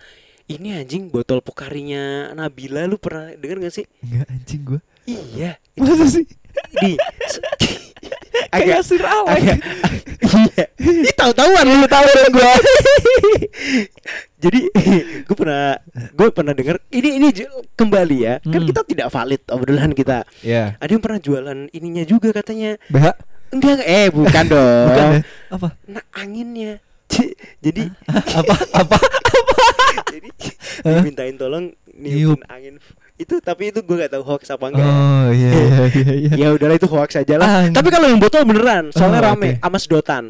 [0.45, 3.85] ini anjing botol pokarinya Nabila lu pernah denger gak sih?
[3.99, 4.79] Enggak anjing gua.
[5.05, 6.25] Iya, Masa sih?
[6.73, 6.95] di
[8.47, 9.59] Kayak Sir agak
[10.23, 12.51] iya Ih, tahu-tahuan lu tahu dong gua
[14.43, 14.59] jadi
[15.27, 15.77] gue pernah
[16.11, 17.27] gue pernah dengar ini ini
[17.73, 18.67] kembali ya kan Hmm.
[18.67, 20.75] kita tidak valid obrolan kita Iya.
[20.75, 23.07] ada yang pernah jualan ininya juga katanya BH.
[23.51, 25.19] enggak eh bukan dong Bukan ya?
[25.49, 25.67] Apa?
[25.85, 26.79] nah anginnya
[27.59, 28.55] jadi Apa?
[28.75, 28.97] Apa?
[30.07, 30.29] jadi
[30.83, 32.75] dimintain tolong niupin angin
[33.15, 34.83] itu tapi itu gue gak tahu hoax apa enggak.
[34.83, 36.31] Oh iya iya iya iya.
[36.35, 39.59] ya udahlah itu hoax aja lah tapi kalau yang botol beneran soalnya Oh, rame oke.
[39.61, 40.23] sama sedotan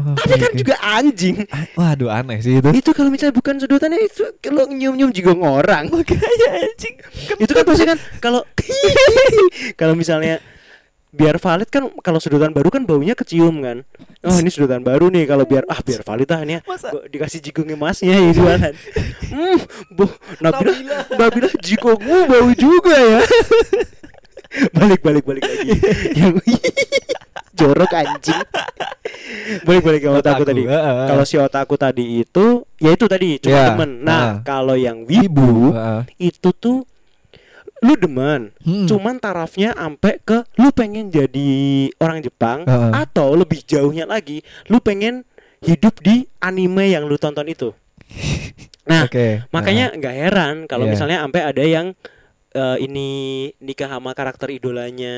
[0.00, 1.44] Oh, tapi kan juga anjing.
[1.76, 2.68] Waduh aneh sih itu.
[2.72, 5.92] itu kalau misalnya bukan sedotannya itu kalau nyium-nyium juga ngorang.
[5.92, 6.96] Makanya anjing.
[7.36, 8.40] itu kan pasti kan kalau
[9.80, 10.40] kalau misalnya
[11.12, 13.84] biar valid kan kalau sedotan baru kan baunya kecium kan.
[14.24, 16.60] Oh ini sedotan baru nih kalau biar ah biar valid ah ini ya.
[17.12, 18.72] Dikasih jigung emasnya ya jualan.
[19.28, 19.60] Hmm
[19.92, 20.08] bu
[20.40, 21.48] Nabila Nabila.
[21.60, 23.20] Jigongmu bau juga ya.
[24.76, 25.72] Balik balik balik lagi.
[26.12, 26.36] yang
[27.52, 28.40] jorok anjing
[29.62, 31.06] balik balik ke otakku Otaku, tadi heeh.
[31.06, 34.36] kalau si otakku tadi itu ya itu tadi cuma Ya, demen nah heeh.
[34.42, 36.00] kalau yang wibu Heeh.
[36.22, 36.88] itu tuh
[37.80, 38.86] lu demen Hmm.
[38.86, 41.50] cuman tarafnya sampai ke lu pengen jadi
[41.98, 42.90] orang Jepang Heeh.
[42.94, 45.26] atau lebih jauhnya lagi lu pengen
[45.60, 47.74] hidup di anime yang lu tonton itu
[48.82, 49.44] nah Oke.
[49.50, 50.92] makanya nggak heran kalau Iya.
[50.92, 51.86] misalnya sampai ada yang
[52.52, 53.08] eh, ini
[53.58, 55.16] nikah sama karakter idolanya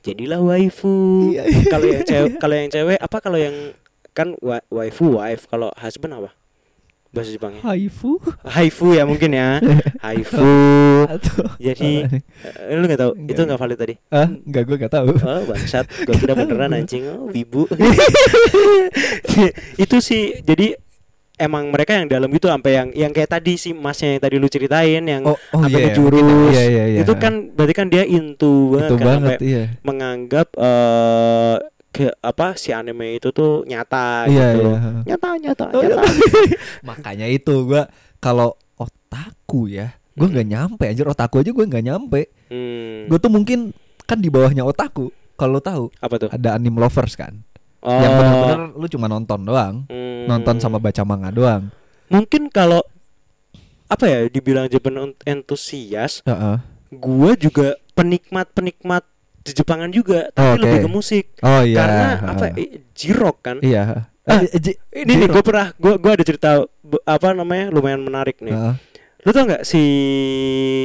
[0.00, 1.32] jadilah waifu.
[1.32, 1.44] Iya.
[1.66, 3.56] kalau yang cewek kalau yang cewek apa kalau yang
[4.12, 6.30] kan wa- waifu wife kalau husband apa?
[7.08, 8.20] Bahasa Jepangnya Haifu?
[8.44, 9.64] Haifu ya mungkin ya.
[10.04, 10.44] Haifu.
[11.56, 13.12] Jadi eh, lu nggak tahu?
[13.24, 13.44] Itu Enggak.
[13.48, 13.94] nggak valid tadi.
[14.12, 15.08] Ah enggak gue enggak tahu.
[15.16, 15.88] oh bangsat.
[16.04, 17.08] Gue kira beneran anjing.
[17.08, 17.64] Oh wibu.
[19.82, 20.76] Itu sih jadi
[21.38, 24.46] emang mereka yang dalam gitu sampai yang yang kayak tadi si masnya yang tadi lu
[24.46, 27.00] ceritain yang Oh, oh sampai iya, ke jurus iya, iya, iya.
[27.02, 29.64] itu kan berarti kan dia into banget itu kan banget sampai iya.
[29.80, 31.56] menganggap eh
[31.88, 34.78] ke apa si anime itu tuh nyata Iya, gitu iya.
[35.08, 36.02] nyata nyata Oh, nyata
[36.88, 40.34] Makanya itu gua kalau otaku ya, gua Hmm.
[40.36, 42.20] nggak nyampe anjir otaku aja gua nggak nyampe.
[42.48, 43.72] hmm, Gua tuh mungkin
[44.04, 45.08] kan di bawahnya otaku.
[45.34, 47.40] Kalau lo tahu apa tuh ada anime lovers kan.
[47.78, 49.76] oh Yang benar-benar lu cuma nonton doang.
[49.86, 50.07] hmm.
[50.28, 51.72] Nonton sama baca manga doang.
[52.06, 52.80] mungkin kalau
[53.86, 56.56] apa ya dibilang Japan entusias Heeh.
[56.90, 59.04] gua juga penikmat penikmat
[59.38, 60.62] di Jepangan juga tapi Oke.
[60.62, 61.76] lebih ke musik Oh iya.
[61.78, 62.30] karena heeh.
[62.30, 64.08] apa eh, jirok kan Iya.
[64.22, 66.60] Ah, Eh, ini nih gue pernah gue gua ada cerita
[67.02, 68.74] apa namanya lumayan menarik nih Heeh.
[69.18, 69.80] lu tau nggak si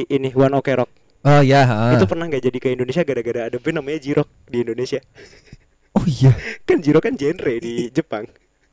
[0.06, 0.90] ini One Ok Rock
[1.24, 1.64] Oh iya.
[1.64, 1.92] heeh.
[1.96, 5.00] itu pernah nggak jadi ke Indonesia gara-gara ada band namanya Jirok di Indonesia
[5.92, 6.32] Oh iya.
[6.68, 8.24] kan Jirok kan genre di Jepang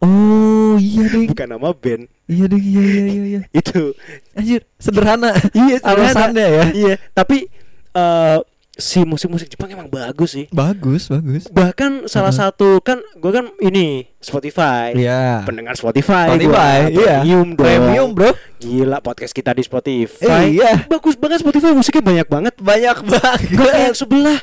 [0.02, 1.26] Oh iya deh.
[1.28, 2.58] bukan nama band Iya deh.
[2.58, 3.42] Iya iya iya iya.
[3.52, 3.94] itu
[4.34, 5.32] Anjir, sederhana.
[5.52, 6.06] iya sebenarnya.
[6.08, 6.66] Alasannya ya.
[6.74, 7.46] iya tapi
[7.92, 8.40] eh
[8.72, 11.46] si musik-musik Jepang emang bagus sih Bagus, bagus.
[11.50, 15.44] bahkan salah satu kan gue kan ini Spotify Iya.
[15.44, 16.98] pendengar Spotify, Spotify, gua.
[16.98, 17.16] iya.
[17.20, 18.32] premium dong Premium, Bro.
[18.58, 20.88] gila podcast kita di Spotify Eh, iya.
[20.88, 23.40] bagus banget Spotify musiknya banyak banget Banyak banget.
[23.54, 24.40] gue yang sebelah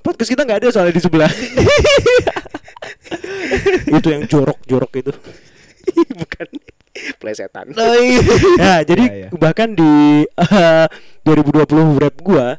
[0.00, 1.28] podcast kita nggak ada soalnya di sebelah
[3.98, 5.12] itu yang jorok-jorok itu
[6.20, 6.46] bukan
[7.16, 8.20] plesetan Oh, iya.
[8.56, 9.28] ya jadi Iya, iya.
[9.34, 9.90] bahkan di
[10.26, 10.86] eh,
[11.22, 11.64] 2020
[11.96, 12.58] rap gua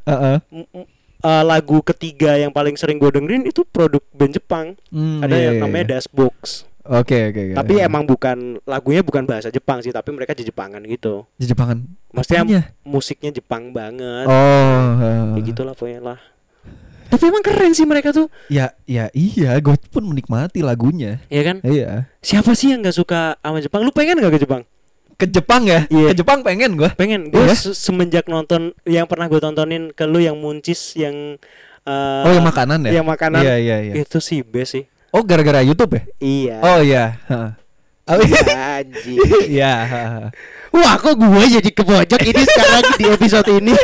[0.50, 0.88] m- m-
[1.20, 5.52] eh, lagu ketiga yang paling sering gue dengerin itu produk band Jepang Hmm, ada iya,
[5.52, 5.92] yang iya, namanya iya.
[5.98, 7.54] Dashbox Oke oke oke.
[7.54, 11.22] Tapi emang bukan lagunya bukan bahasa Jepang sih, tapi mereka Jepangan gitu.
[11.38, 11.86] Jepangan.
[12.10, 12.62] Maksudnya Apanya?
[12.82, 14.26] musiknya Jepang banget.
[14.26, 15.38] Oh.
[15.38, 16.20] Ya gitulah pokoknya lah.
[17.10, 21.18] Tapi emang keren sih mereka tuh, Ya ya iya, gue pun menikmati lagunya.
[21.26, 21.58] ya kan?
[21.62, 22.06] Iya.
[22.20, 23.82] Siapa sih yang nggak suka sama Jepang?
[23.82, 24.62] Lu pengen nggak ke Jepang?
[25.16, 25.84] Ke Jepang ya?
[25.88, 26.14] Iya.
[26.14, 26.90] Ke Jepang pengen gue.
[26.94, 27.28] Pengen.
[27.28, 27.52] Gue Iya.
[27.52, 31.36] se- semenjak nonton yang pernah gue tontonin ke lu yang muncis yang
[31.84, 33.02] eh, Oh yang makanan ya?
[33.02, 33.42] Yang makanan.
[33.42, 33.94] Iya iya iya.
[34.00, 34.86] Itu sih best sih.
[35.10, 36.04] Oh gara-gara YouTube ya?
[36.20, 36.56] Iya.
[36.62, 37.06] Oh iya.
[37.26, 37.52] Heeh.
[38.06, 38.42] Oh iya.
[39.44, 39.74] Iya.
[39.84, 40.28] heeh.
[40.78, 43.74] Wah, kok gue jadi ke pojok ini sekarang di episode ini?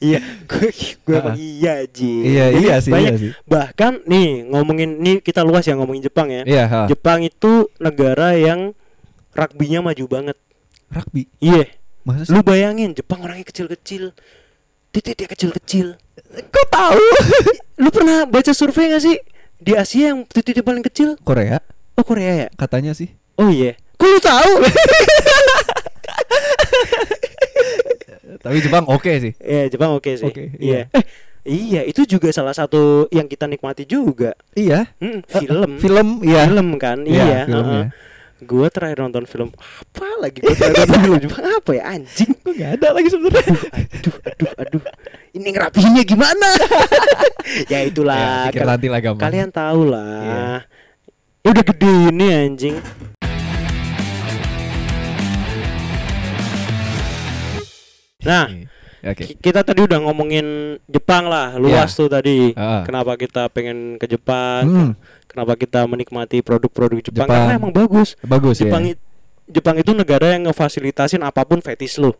[0.00, 0.68] iya, gue
[1.00, 2.10] gue emang iya Ji.
[2.26, 3.30] Iya, Jadi iya sih, banyak- iya sih.
[3.44, 6.42] Bahkan nih ngomongin nih kita luas ya ngomongin Jepang ya.
[6.42, 6.62] Iya.
[6.86, 8.72] Jepang itu negara yang
[9.32, 10.36] rugby-nya maju banget.
[10.88, 11.26] Rugby.
[11.38, 11.66] Iya.
[12.02, 12.30] Masa sih?
[12.30, 14.12] Lu bayangin Jepang orangnya kecil-kecil.
[14.88, 15.86] Titiknya kecil-kecil.
[16.46, 17.02] Kok tahu?
[17.82, 19.16] Lu pernah baca survei gak sih?
[19.56, 21.14] Di Asia yang titiknya paling kecil?
[21.18, 21.58] Korea
[21.92, 22.46] Oh Korea ya?
[22.54, 23.10] katanya sih.
[23.34, 23.74] Oh iya.
[23.96, 24.50] Kok lu tahu?
[28.42, 29.32] Tapi Jepang oke sih.
[29.38, 30.26] Iya Jepang oke sih.
[30.26, 30.90] Oke, iya.
[30.90, 31.04] Eh,
[31.46, 34.34] iya itu juga salah satu yang kita nikmati juga.
[34.52, 34.90] Iya.
[34.98, 35.70] Hmm, film.
[35.78, 36.50] Film iya.
[36.50, 37.06] Film kan?
[37.06, 37.40] Iya, iya.
[37.46, 37.84] film, heeh.
[37.86, 37.86] iya.
[38.36, 40.44] Gue terakhir nonton film apa lagi?
[40.44, 42.30] Gue terakhir nonton film Jepang apa ya anjing?
[42.36, 43.58] Kok nggak ada lagi sebenarnya.
[43.72, 44.82] Aduh, aduh, aduh.
[45.32, 46.48] Ini ngerapihinnya gimana?
[47.72, 48.18] ya itulah.
[48.18, 49.24] Ya, pikir kal- nanti lah gampang.
[49.24, 50.20] kalian tahu lah.
[50.20, 50.44] Iya.
[51.46, 52.76] Ya udah gede ini anjing.
[58.26, 58.46] Nah.
[59.14, 61.98] Ki- Kita tadi udah ngomongin Jepang lah, luas Iya.
[61.98, 62.50] tuh tadi.
[62.58, 62.82] Ah.
[62.82, 64.66] Kenapa kita pengen ke Jepang?
[64.66, 64.90] Hmm.
[65.30, 67.30] Kenapa kita menikmati produk-produk Jepang?
[67.30, 67.46] Jepang.
[67.46, 68.18] Karena emang bagus.
[68.26, 68.98] Bagus Jepang ya.
[69.46, 72.18] Jepang itu negara yang ngefasilitasin apa pun fetis lo.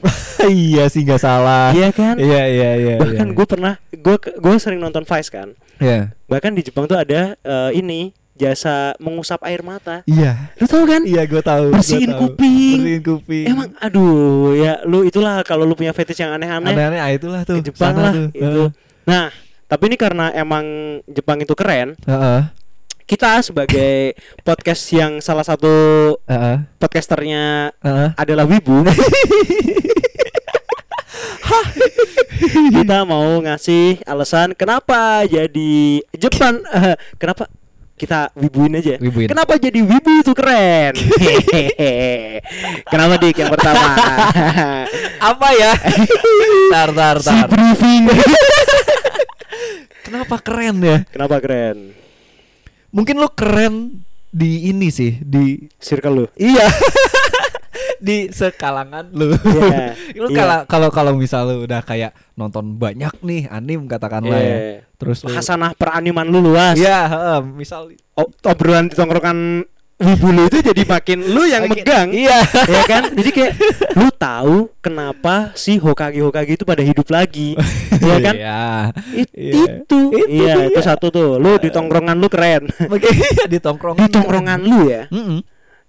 [0.48, 1.72] iya sih nggak salah.
[1.72, 2.16] Iya kan?
[2.20, 2.94] Iya iya iya.
[3.00, 3.36] Bahkan iya.
[3.36, 5.56] gue pernah, gue gue sering nonton Vice kan.
[5.80, 6.12] Iya.
[6.28, 10.00] Bahkan di Jepang tuh ada eh, ini jasa mengusap air mata.
[10.08, 10.48] Iya.
[10.56, 11.04] Lu tahu kan?
[11.04, 11.64] Iya gue tahu.
[11.68, 12.20] gua Bersihin tahu.
[12.32, 12.78] kuping.
[12.80, 13.44] Bersihin kuping.
[13.44, 17.60] Emang aduh ya lu itulah kalau lu punya fetish yang aneh-aneh aneh-aneh ah, itulah tuh.
[17.60, 18.28] ke Jepang lah tuh.
[18.32, 18.64] itu.
[19.04, 19.28] Nah,
[19.68, 20.64] tapi ini karena emang
[21.04, 22.40] Jepang itu keren, Heeh.
[23.04, 24.14] kita sebagai
[24.46, 25.70] podcast yang salah satu
[26.24, 26.56] Heeh.
[26.78, 28.08] podcasternya Heeh.
[28.16, 28.82] adalah Wibu.
[32.70, 37.50] kita mau ngasih alasan kenapa jadi Jepang eh, kenapa
[38.00, 38.96] kita wibuin aja.
[38.96, 39.28] Wibuin.
[39.28, 40.96] Kenapa jadi wibu itu keren?
[42.92, 43.92] kenapa dik yang pertama?
[45.30, 45.76] Apa ya?
[46.72, 47.48] tar tar si tar.
[47.52, 48.08] briefing.
[50.10, 51.06] Kenapa keren ya?
[51.06, 51.94] kenapa keren?
[52.90, 54.02] Mungkin lu keren
[54.34, 56.26] di ini sih di Circle lu.
[56.34, 56.66] iya
[58.00, 59.30] di sekalangan lu.
[59.36, 60.36] Iya, lu iya.
[60.36, 64.56] kalau kalau kalau misal lu udah kayak nonton banyak nih anim katakanlah ya.
[64.56, 64.58] Iya.
[64.96, 66.74] Terus lu Hasanah peraniman lu luas.
[66.74, 69.64] Iya, heeh, misal O- obrolan di tongkrongan
[70.00, 72.08] wibu lu itu jadi makin lu yang Makin- megang.
[72.08, 72.40] Iya.
[72.64, 73.02] ya kan?
[73.20, 73.52] Jadi kayak
[73.94, 77.52] lu tahu kenapa si Hokage Hokage itu pada hidup lagi.
[78.08, 78.34] ya kan?
[78.34, 78.60] Iya.
[79.12, 79.52] It- Iya.
[79.84, 80.00] Itu.
[80.08, 80.72] Itu iya, dia.
[80.72, 81.36] itu satu tuh.
[81.36, 82.64] Lu di tongkrongan lu keren.
[82.88, 84.00] Makanya di tongkrongan.
[84.00, 85.04] di tongkrongan lu ya.
[85.12, 85.40] Heeh.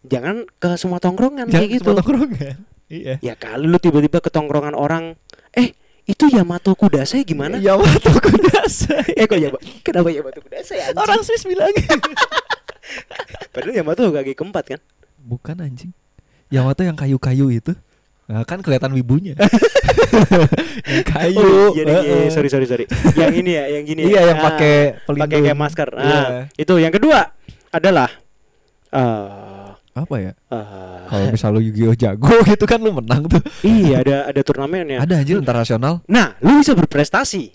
[0.01, 1.83] Jangan ke semua tongkrongan Jangan kayak gitu.
[1.87, 2.55] semua tongkrongan.
[2.91, 3.23] Iya.
[3.23, 5.15] Ya kali lu tiba-tiba ke tongkrongan orang,
[5.55, 5.71] eh
[6.03, 7.55] itu Yamato Kudasai gimana?
[7.55, 9.15] Ya waktu kudasai.
[9.19, 9.63] Eh kok Yamato?
[9.79, 10.99] Kenapa Yamato Kudasai anjing?
[10.99, 11.71] Orang Swiss bilang.
[13.55, 14.79] Padahal Yamato Hokage keempat kan?
[15.17, 15.95] Bukan anjing.
[16.51, 17.71] Yamato yang kayu-kayu itu.
[18.27, 19.39] Nah, kan kelihatan wibunya.
[20.83, 21.39] yang kayu.
[21.39, 22.27] Oh, iya, iya, heeh.
[22.27, 22.85] sorry sorry sorry.
[23.15, 24.01] yang ini ya, yang gini.
[24.03, 24.27] Iya, ya.
[24.31, 25.43] yang Ah, pakai pakai pelindung.
[25.47, 25.87] kayak masker.
[25.91, 26.23] Nah, Iya.
[26.55, 27.19] itu yang kedua
[27.71, 28.11] adalah
[28.91, 29.50] eh
[29.91, 30.31] Apa ya?
[30.47, 33.43] eh, Kalau misal lu Yu-Gi-Oh jago gitu kan lu menang tuh.
[33.61, 35.03] iya ada ada turnamennya.
[35.03, 35.99] Ada anjir internasional.
[36.07, 37.51] Nah, lu bisa berprestasi.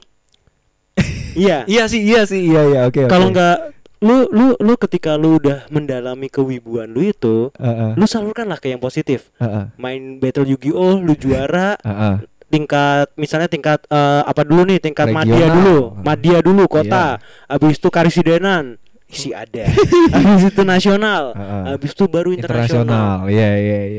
[1.37, 1.64] iya.
[1.64, 3.09] Iya sih, iya sih, iya iya, oke.
[3.09, 3.35] Kalau oke.
[3.35, 3.57] nggak
[4.05, 8.81] lu lu lu ketika lu udah mendalami kewibuan lu itu, Heeh, lu salurkanlah ke yang
[8.81, 9.32] positif.
[9.41, 12.20] heeh, Main battle Yu-Gi-Oh, lu juara heeh.
[12.47, 15.24] tingkat misalnya tingkat eh, apa dulu nih tingkat Regional.
[15.26, 17.18] Madia dulu Madia dulu kota
[17.49, 18.76] habis itu Karisidenan
[19.07, 19.66] isi ada.
[20.12, 21.34] Habis itu nasional.
[21.70, 23.26] Habis itu baru internasional.
[23.30, 23.48] Iya,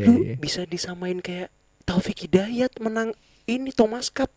[0.07, 0.35] lu iya.
[0.35, 1.51] bisa disamain kayak
[1.87, 3.15] Taufik Hidayat menang
[3.47, 4.29] ini Thomas Cup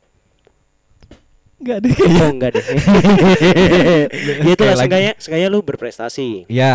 [1.60, 2.20] Enggak deh kayaknya.
[2.24, 2.64] oh enggak deh
[4.40, 4.78] ya itulah Sekali lagi.
[4.80, 6.72] seenggaknya seenggaknya lu berprestasi Iya,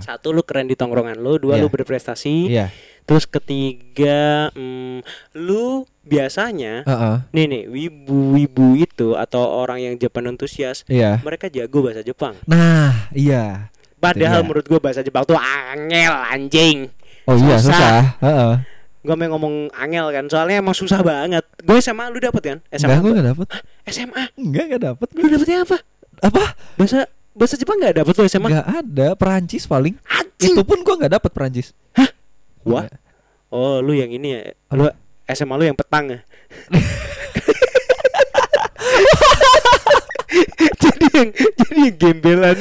[0.00, 1.62] satu lu keren di tongkrongan lu dua Iya.
[1.62, 2.66] lu berprestasi Iya.
[3.04, 5.00] terus ketiga hmm,
[5.34, 7.16] lu biasanya Heeh.
[7.30, 11.22] nih nih wibu-wibu itu atau orang yang Jepang entusias Iya.
[11.22, 12.34] mereka jago bahasa Jepang.
[12.44, 13.70] Nah, iya.
[13.96, 14.46] Padahal dia.
[14.46, 16.86] menurut gua bahasa Jepang tuh angel anjing.
[17.24, 17.62] Oh iya, Susah.
[17.62, 17.98] susah.
[18.20, 18.52] Heeh.
[19.08, 21.40] Gua mau ngomong angel kan, soalnya emang susah banget.
[21.64, 22.58] Gue SMA lu dapet kan?
[22.68, 23.46] SMA Enggak, gue enggak dapet.
[23.88, 24.22] SMA.
[24.36, 25.08] Enggak, enggak dapet.
[25.16, 25.80] Lu dapetnya apa?
[26.20, 26.44] Apa?
[26.76, 28.52] Bahasa bahasa Jepang nggak dapet lo SMA?
[28.52, 29.96] Gak ada Perancis paling.
[30.04, 30.52] Anjing.
[30.52, 31.72] Itu pun gua nggak dapet Perancis.
[32.68, 32.84] Wah.
[33.48, 34.52] Oh, lu yang ini ya.
[34.76, 34.92] Lu
[35.24, 36.20] SMA lu yang petang ya.
[40.84, 42.56] jadi yang jadi yang gembelan.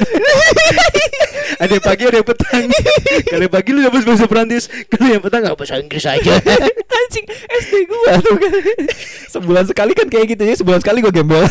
[1.64, 2.64] ada yang pagi ada yang petang.
[3.28, 6.34] Kalau yang pagi lu dapat bahasa Perancis, kalau yang petang nggak bahasa Inggris aja.
[6.98, 8.54] Anjing SD gua tuh kan.
[9.32, 10.56] Sebulan sekali kan kayak gitu ya.
[10.58, 11.46] Sebulan sekali gua gembel.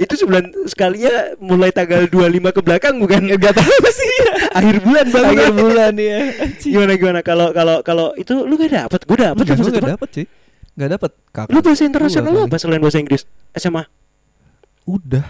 [0.00, 3.20] Itu sebulan sekalinya mulai tanggal 25 ke belakang bukan?
[3.38, 4.16] Gak tahu sih.
[4.56, 5.24] Akhir bulan bang.
[5.30, 6.18] Akhir bulan ya.
[6.58, 10.08] Gimana gimana kalau kalau kalau itu lu gak dapet, gue dapet Enggak, gua gak dapet
[10.10, 10.26] sih.
[10.74, 11.10] Gak dapet.
[11.30, 11.52] Kakak.
[11.54, 13.22] Lu bahasa internasional lu apa selain bahasa Inggris?
[13.54, 13.86] SMA?
[14.84, 15.24] Udah.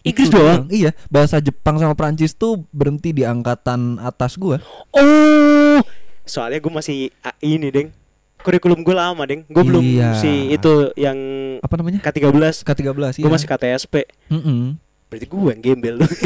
[0.00, 0.64] Inggris Itu doang?
[0.72, 4.56] Iya, bahasa Jepang sama Prancis tuh berhenti di angkatan atas gua.
[4.96, 5.78] Oh,
[6.24, 7.92] soalnya gue masih ah, ini deng.
[8.40, 9.44] Kurikulum gue lama deng.
[9.44, 10.16] Gue belum Iya.
[10.16, 11.18] si itu yang
[11.60, 12.00] Apa namanya?
[12.00, 12.64] K13.
[12.64, 13.28] K13 Gue iya.
[13.28, 13.94] masih KTSP.
[14.32, 14.80] Mm-mm.
[15.12, 16.08] Berarti gue yang gembel tuh.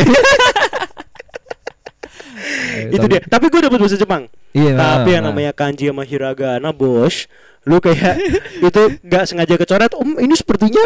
[2.75, 3.21] Eh, itu tapi- dia.
[3.23, 4.27] Tapi gue dapat bahasa Jepang.
[4.51, 4.75] Iya.
[4.75, 5.31] Tapi yang nah.
[5.31, 7.31] namanya kanji sama hiragana, bos,
[7.63, 8.19] lu kayak
[8.69, 9.95] itu nggak sengaja kecoret.
[9.95, 10.83] Om, ini sepertinya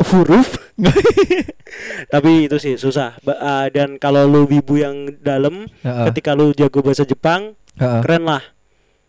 [0.00, 0.48] huruf.
[2.12, 3.18] Tapi itu sih susah.
[3.20, 6.04] Ba- ah, dan kalau lu wibu yang dalam, Heeh.
[6.10, 8.00] ketika lu jago bahasa Jepang, Heeh.
[8.02, 8.42] keren lah.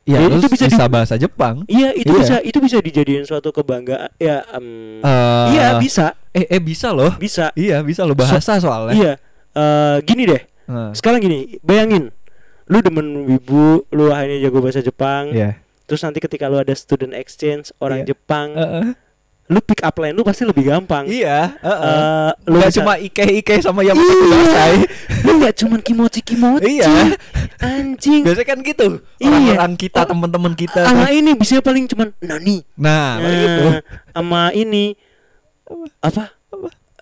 [0.04, 1.62] Ya, lu itu bisa bisa, di- bahasa Jepang.
[1.70, 2.18] Iya, itu Iya.
[2.18, 4.10] bisa itu bisa dijadiin suatu kebanggaan.
[4.18, 7.14] Ya, em, Eh, iya bisa, Eh, eh bisa loh.
[7.16, 7.54] bisa.
[7.54, 8.94] Iya, bisa loh bahasa soalnya.
[8.98, 9.14] Iya.
[9.54, 10.42] Eh, gini deh.
[10.66, 10.90] Heeh.
[10.98, 12.10] Sekarang gini, bayangin.
[12.66, 15.30] Lu demen wibu, lu hanya jago bahasa Jepang.
[15.30, 15.62] Iya.
[15.86, 18.14] Terus nanti ketika lu ada student exchange orang Iya.
[18.14, 18.88] Jepang, Heeh.
[19.50, 21.10] Lu pick up line lu pasti lebih gampang.
[21.10, 21.98] Iya, heeh.
[22.30, 24.86] Eh, lu Nggak bisa- cuma ike-ike sama yang Iya.
[25.26, 26.78] lu nggak cuman kimochi kimochi.
[26.78, 27.18] Iya.
[27.58, 28.22] Anjing.
[28.22, 28.88] Biasanya kan gitu.
[29.18, 29.58] Iya.
[29.58, 30.86] Orang-orang kita, Oh, teman-teman kita.
[30.86, 32.62] Sama ini bisa paling cuman nani.
[32.78, 33.64] Nah, paling gitu.
[33.66, 33.82] Nah,
[34.14, 34.94] sama ini
[36.00, 36.30] apa?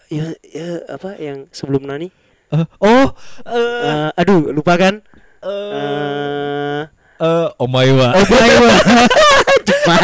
[0.07, 2.07] Ya, ya apa yang sebelum nani?
[2.47, 3.11] Eh, oh,
[3.43, 5.03] eh Eh, aduh, lupa kan?
[5.43, 6.79] eh
[7.17, 8.15] eh, omaewa.
[8.15, 8.71] oh Baiwa.
[9.67, 9.99] Jepang.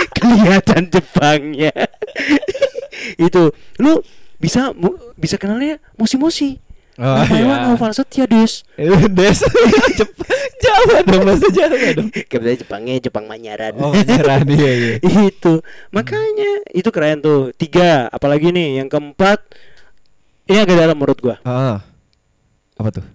[0.16, 1.72] Kelihatan Jepangnya.
[3.26, 4.00] Itu lu
[4.36, 6.58] bisa mu- bisa kenalnya mosi-mosi.
[7.00, 7.64] Oh, Baiwa iya.
[7.64, 8.60] no falsettia des.
[9.16, 9.38] Des.
[10.60, 12.12] Jawa dong bahasa Jawa dong.
[12.12, 13.72] Kayak Jepangnya Jepang Manyaran.
[13.80, 15.22] Oh, nyerah iya iya.
[15.24, 19.40] itu makanya itu keren tuh tiga apalagi nih yang keempat
[20.44, 21.80] ini agak dalam menurut gua Ah.
[22.76, 23.06] Apa tuh?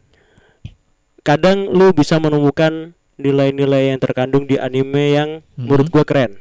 [1.22, 5.62] kadang lu bisa menemukan nilai-nilai yang terkandung di anime yang Mhm.
[5.62, 6.38] menurut gua keren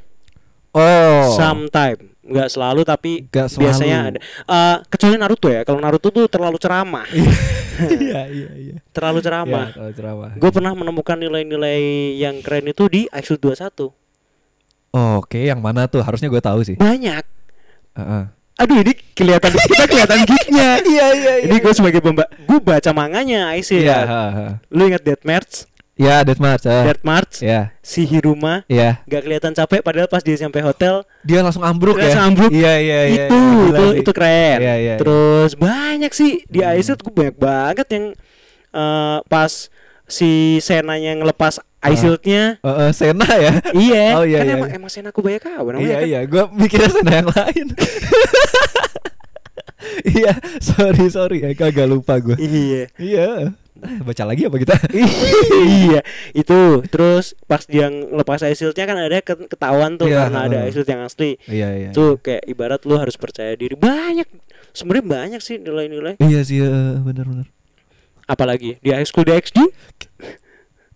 [0.75, 1.31] Oh.
[1.33, 3.63] sometime nggak selalu tapi Nggak selalu.
[3.63, 7.05] biasanya ada Eh, kecuali Naruto ya kalau Naruto tuh terlalu ceramah
[7.77, 8.77] Iya iya iya.
[8.91, 10.31] terlalu ceramah Iya, kalau ceramah.
[10.35, 11.81] gue pernah menemukan nilai-nilai
[12.17, 13.93] yang keren itu di IQ 21
[14.91, 16.01] Oh, Oke, yang mana tuh?
[16.01, 16.75] Harusnya gue tahu sih.
[16.75, 17.23] banyak
[17.95, 18.25] Heeh.
[18.55, 23.51] aduh ini kelihatan kita kelihatan geeknya Iya iya ini gue sebagai pemba gue baca manganya
[23.53, 24.19] IC Iya, ya
[24.71, 26.65] lu ingat Death March Ya, Death March.
[26.65, 26.83] ah.
[26.83, 28.99] Death March Ya, si Hiruma ya.
[29.05, 32.07] gak kelihatan capek padahal pas dia sampai hotel Dia langsung ambruk Dia ya.
[32.11, 32.51] langsung ambruk.
[32.51, 33.25] Iya iya iya.
[33.25, 33.99] itu iya, itu sih.
[34.03, 34.95] itu keren Iya, iya, iya.
[34.99, 36.75] terus banyak sih di Hmm.
[36.75, 38.05] IC gue banyak banget yang
[38.73, 39.53] eh, pas
[40.05, 41.93] si Senanya ngelepas Ah.
[41.93, 43.53] ice shieldnya Eh, eh, Sena ya.
[43.73, 44.55] iya Oh, iya, kan iya.
[44.57, 47.67] emang emang Sena aku banyak kawan Iya kan iya, gue mikirnya Sena yang lain.
[50.05, 52.35] Iya, sorry sorry ya, kagak lupa gue.
[52.41, 53.53] iya Iya.
[54.07, 54.75] Baca lagi apa kita?
[55.81, 56.01] iya
[56.33, 60.57] itu terus pas dia ngelepas ice shieldnya kan ada ke- ketahuan tuh Iya, karena ada
[60.59, 60.69] heeh.
[60.69, 61.89] ice shield yang asli Iya iya.
[61.91, 64.27] tuh kayak ibarat lu harus percaya diri banyak
[64.71, 67.47] sebenarnya banyak sih nilai-nilai Iya sih, eh, benar-benar.
[68.25, 69.61] apalagi di high school DxD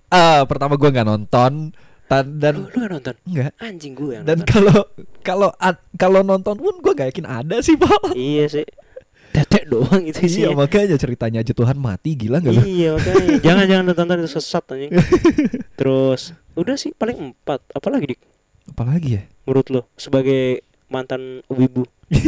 [0.09, 1.77] Ah, pertama gue nggak nonton
[2.09, 3.53] dan dan lu, lu gak nonton enggak.
[3.59, 4.81] anjing gue yang Dan kalau
[5.21, 5.53] kalau
[5.95, 8.17] kalau nonton pun gue gak yakin ada sih, Pak.
[8.17, 8.65] iya sih
[9.31, 12.63] tetek doang itu sih Iya, makanya ceritanya aja Tuhan mati gila gak lu?
[12.63, 14.91] iya makanya jangan jangan nonton itu sesat anjing
[15.79, 16.21] terus
[16.53, 18.21] udah sih paling empat apalagi dik
[18.69, 19.23] Apalagi ya?
[19.43, 21.85] menurut lo sebagai mantan wibu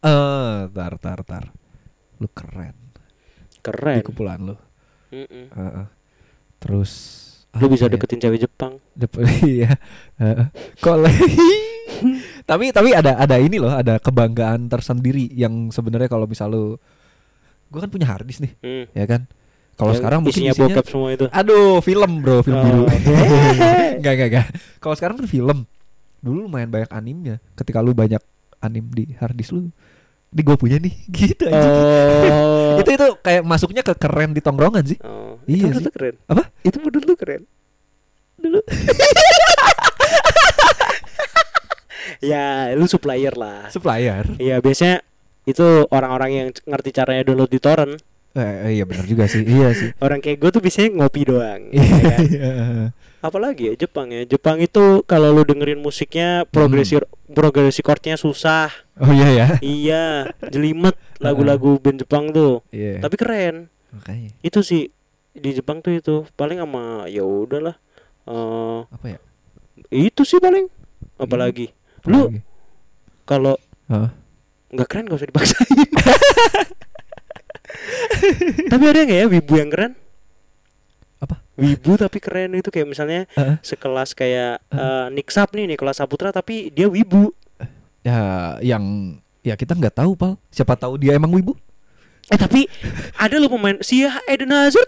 [0.00, 1.44] Eh, tar tar tar.
[2.16, 2.72] Lu keren
[3.52, 4.56] di keren kumpulan lu.
[5.10, 5.52] Mm-mm.
[5.52, 5.86] Heeh.
[6.56, 6.92] Terus
[7.52, 7.92] lu bisa ya?
[7.92, 9.76] deketin cewek Jepang Dep- iya.
[10.16, 10.48] Heeh.
[10.78, 11.12] Kole.
[12.50, 16.64] Tapi tapi ada ada ini loh, ada kebanggaan tersendiri yang sebenarnya kalau misal lu
[17.66, 18.84] gua kan punya harddisk nih, Hmm.
[18.90, 19.30] ya kan?
[19.72, 22.64] Kalau sekarang mungkin isinya isinya bokep semua itu Aduh, film bro, film Oh.
[22.66, 22.82] biru.
[23.96, 24.46] Enggak, enggak, enggak.
[24.76, 25.58] Kalau sekarang kan film.
[26.20, 27.40] Dulu lumayan banyak animnya.
[27.54, 28.20] Ketika lu banyak
[28.60, 29.72] anim di harddisk lu,
[30.28, 31.64] ini gue punya nih, gitu aja.
[32.28, 34.98] oh itu itu kayak masuknya ke keren di tongkrongan sih.
[35.00, 35.88] oh Iya itu sih.
[35.88, 36.44] keren Apa?
[36.60, 37.42] itu menurut lu keren
[38.36, 38.60] Dulu.
[42.20, 44.24] Ya lu supplier lah Supplier.
[44.36, 45.00] Iya biasanya
[45.44, 47.96] itu orang-orang yang ngerti caranya download di torrent.
[48.30, 49.42] Eh, iya benar juga sih.
[49.42, 49.90] Iya sih.
[50.04, 51.66] Orang kayak gue tuh biasanya ngopi doang.
[51.74, 52.06] ya Iya.
[52.06, 52.22] kan?
[53.20, 54.22] Apalagi ya Jepang ya.
[54.22, 56.94] Jepang itu kalau lu dengerin musiknya progresi
[57.26, 58.70] progresi chordnya susah.
[59.02, 59.46] Oh iya ya.
[59.82, 60.04] iya,
[60.46, 62.62] jelimet lagu-lagu band Jepang tuh.
[62.70, 63.02] Iya.
[63.02, 63.66] Tapi keren.
[63.90, 64.94] Makanya Itu sih
[65.34, 67.74] di Jepang tuh itu paling sama ya udahlah.
[68.30, 69.18] Eh apa ya?
[69.90, 70.70] itu sih paling
[71.18, 71.74] apalagi.
[72.06, 72.30] Lu
[73.26, 73.58] kalau
[74.70, 75.70] nggak keren gak usah dipaksain.
[78.72, 79.92] tapi ada nggak ya wibu yang keren?
[81.20, 81.42] Apa?
[81.58, 83.60] Wibu tapi keren itu kayak misalnya Heeh.
[83.60, 87.34] sekelas kayak eh, Nick Sap nih Nicholas Saputra tapi dia wibu.
[88.00, 90.32] Ya yang ya kita nggak tahu pal.
[90.48, 91.58] Siapa tahu dia emang wibu?
[92.30, 92.70] Eh tapi
[93.18, 94.86] ada loh pemain Sia Eden Hazard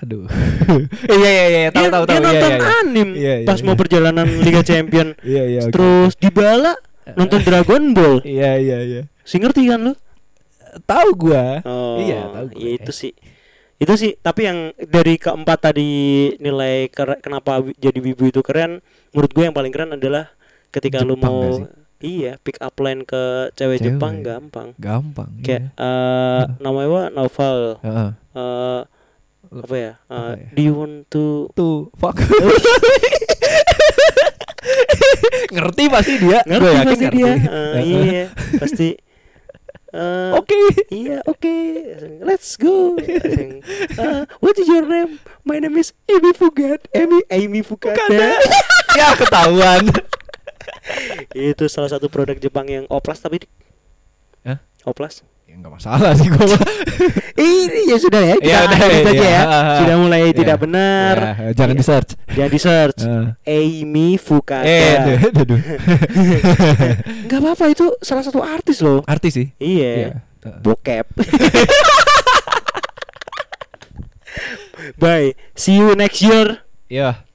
[0.00, 0.24] Aduh.
[1.20, 2.24] iya iya iya tahu dia, tahu dia tahu.
[2.24, 2.70] nonton Iya iya.
[2.80, 3.80] anim Iya, iya, pas mau iya.
[3.84, 5.08] perjalanan Liga Champion.
[5.20, 5.60] Iya iya.
[5.68, 5.72] oke.
[5.74, 6.72] Terus Dybala
[7.14, 8.16] nonton Dragon Ball.
[8.24, 9.02] Iya iya iya.
[9.22, 9.94] Si ngerti kan lu?
[10.88, 11.60] Tahu gua.
[11.68, 12.56] Oh, Iya, tahu gue.
[12.56, 13.12] iya itu sih.
[13.76, 15.90] Itu sih, tapi yang dari keempat tadi
[16.38, 16.86] nilai
[17.18, 18.78] kenapa jadi wibu itu keren,
[19.10, 20.30] menurut gue yang paling keren adalah
[20.70, 21.66] ketika lu Jepang mau gak sih?
[22.00, 23.98] iya pick up line ke cewek, Cewek.
[23.98, 24.68] Jepang gampang.
[24.78, 25.30] Gampang.
[25.42, 25.82] Kayak iya.
[25.82, 27.10] eh namanya?
[27.10, 27.82] Novel.
[27.82, 28.08] Heeh.
[28.32, 28.80] eh
[29.54, 29.92] apa ya?
[30.02, 30.48] Eh, Apa ya?
[30.50, 32.16] Do you want to Tuh, fuck.
[35.52, 36.40] ngerti pasti dia.
[36.42, 37.16] ngerti yakin pasti ngerti.
[37.18, 37.28] dia?
[37.28, 37.74] Eh, Heeh.
[37.84, 38.24] iya,
[38.56, 38.88] pasti.
[39.92, 40.56] Eh, Oke.
[40.88, 41.56] Iya, oke.
[42.24, 42.96] Let's go.
[42.96, 45.20] Uh, what is your name?
[45.44, 46.80] My name is Amy Fugad.
[46.96, 48.40] Amy Amy Fugada.
[48.98, 49.84] ya ketahuan.
[51.36, 53.44] Itu salah satu produk Jepang yang oplas tapi
[54.42, 54.64] Hah?
[54.82, 55.20] oplas.
[55.52, 56.48] Ya enggak masalah sih mah.
[57.36, 58.40] Ini ya sudah ya.
[58.40, 59.20] Kita Ya udah, saja ya.
[59.20, 59.42] ya.
[59.84, 60.32] Sudah mulai Ya.
[60.32, 61.16] tidak benar.
[61.36, 61.80] Ya, jangan Iya.
[61.80, 62.10] di search.
[62.32, 63.00] Jangan di search.
[63.44, 64.64] Amy Fukada.
[64.64, 65.60] Eh, aduh.
[67.28, 69.04] Enggak apa-apa itu salah satu artis loh.
[69.04, 69.52] Artis sih.
[69.60, 70.24] Iya.
[70.40, 70.56] Heeh.
[70.64, 71.04] Bokep.
[74.96, 75.36] Bye.
[75.52, 76.64] See you next year.
[76.88, 77.28] Iya.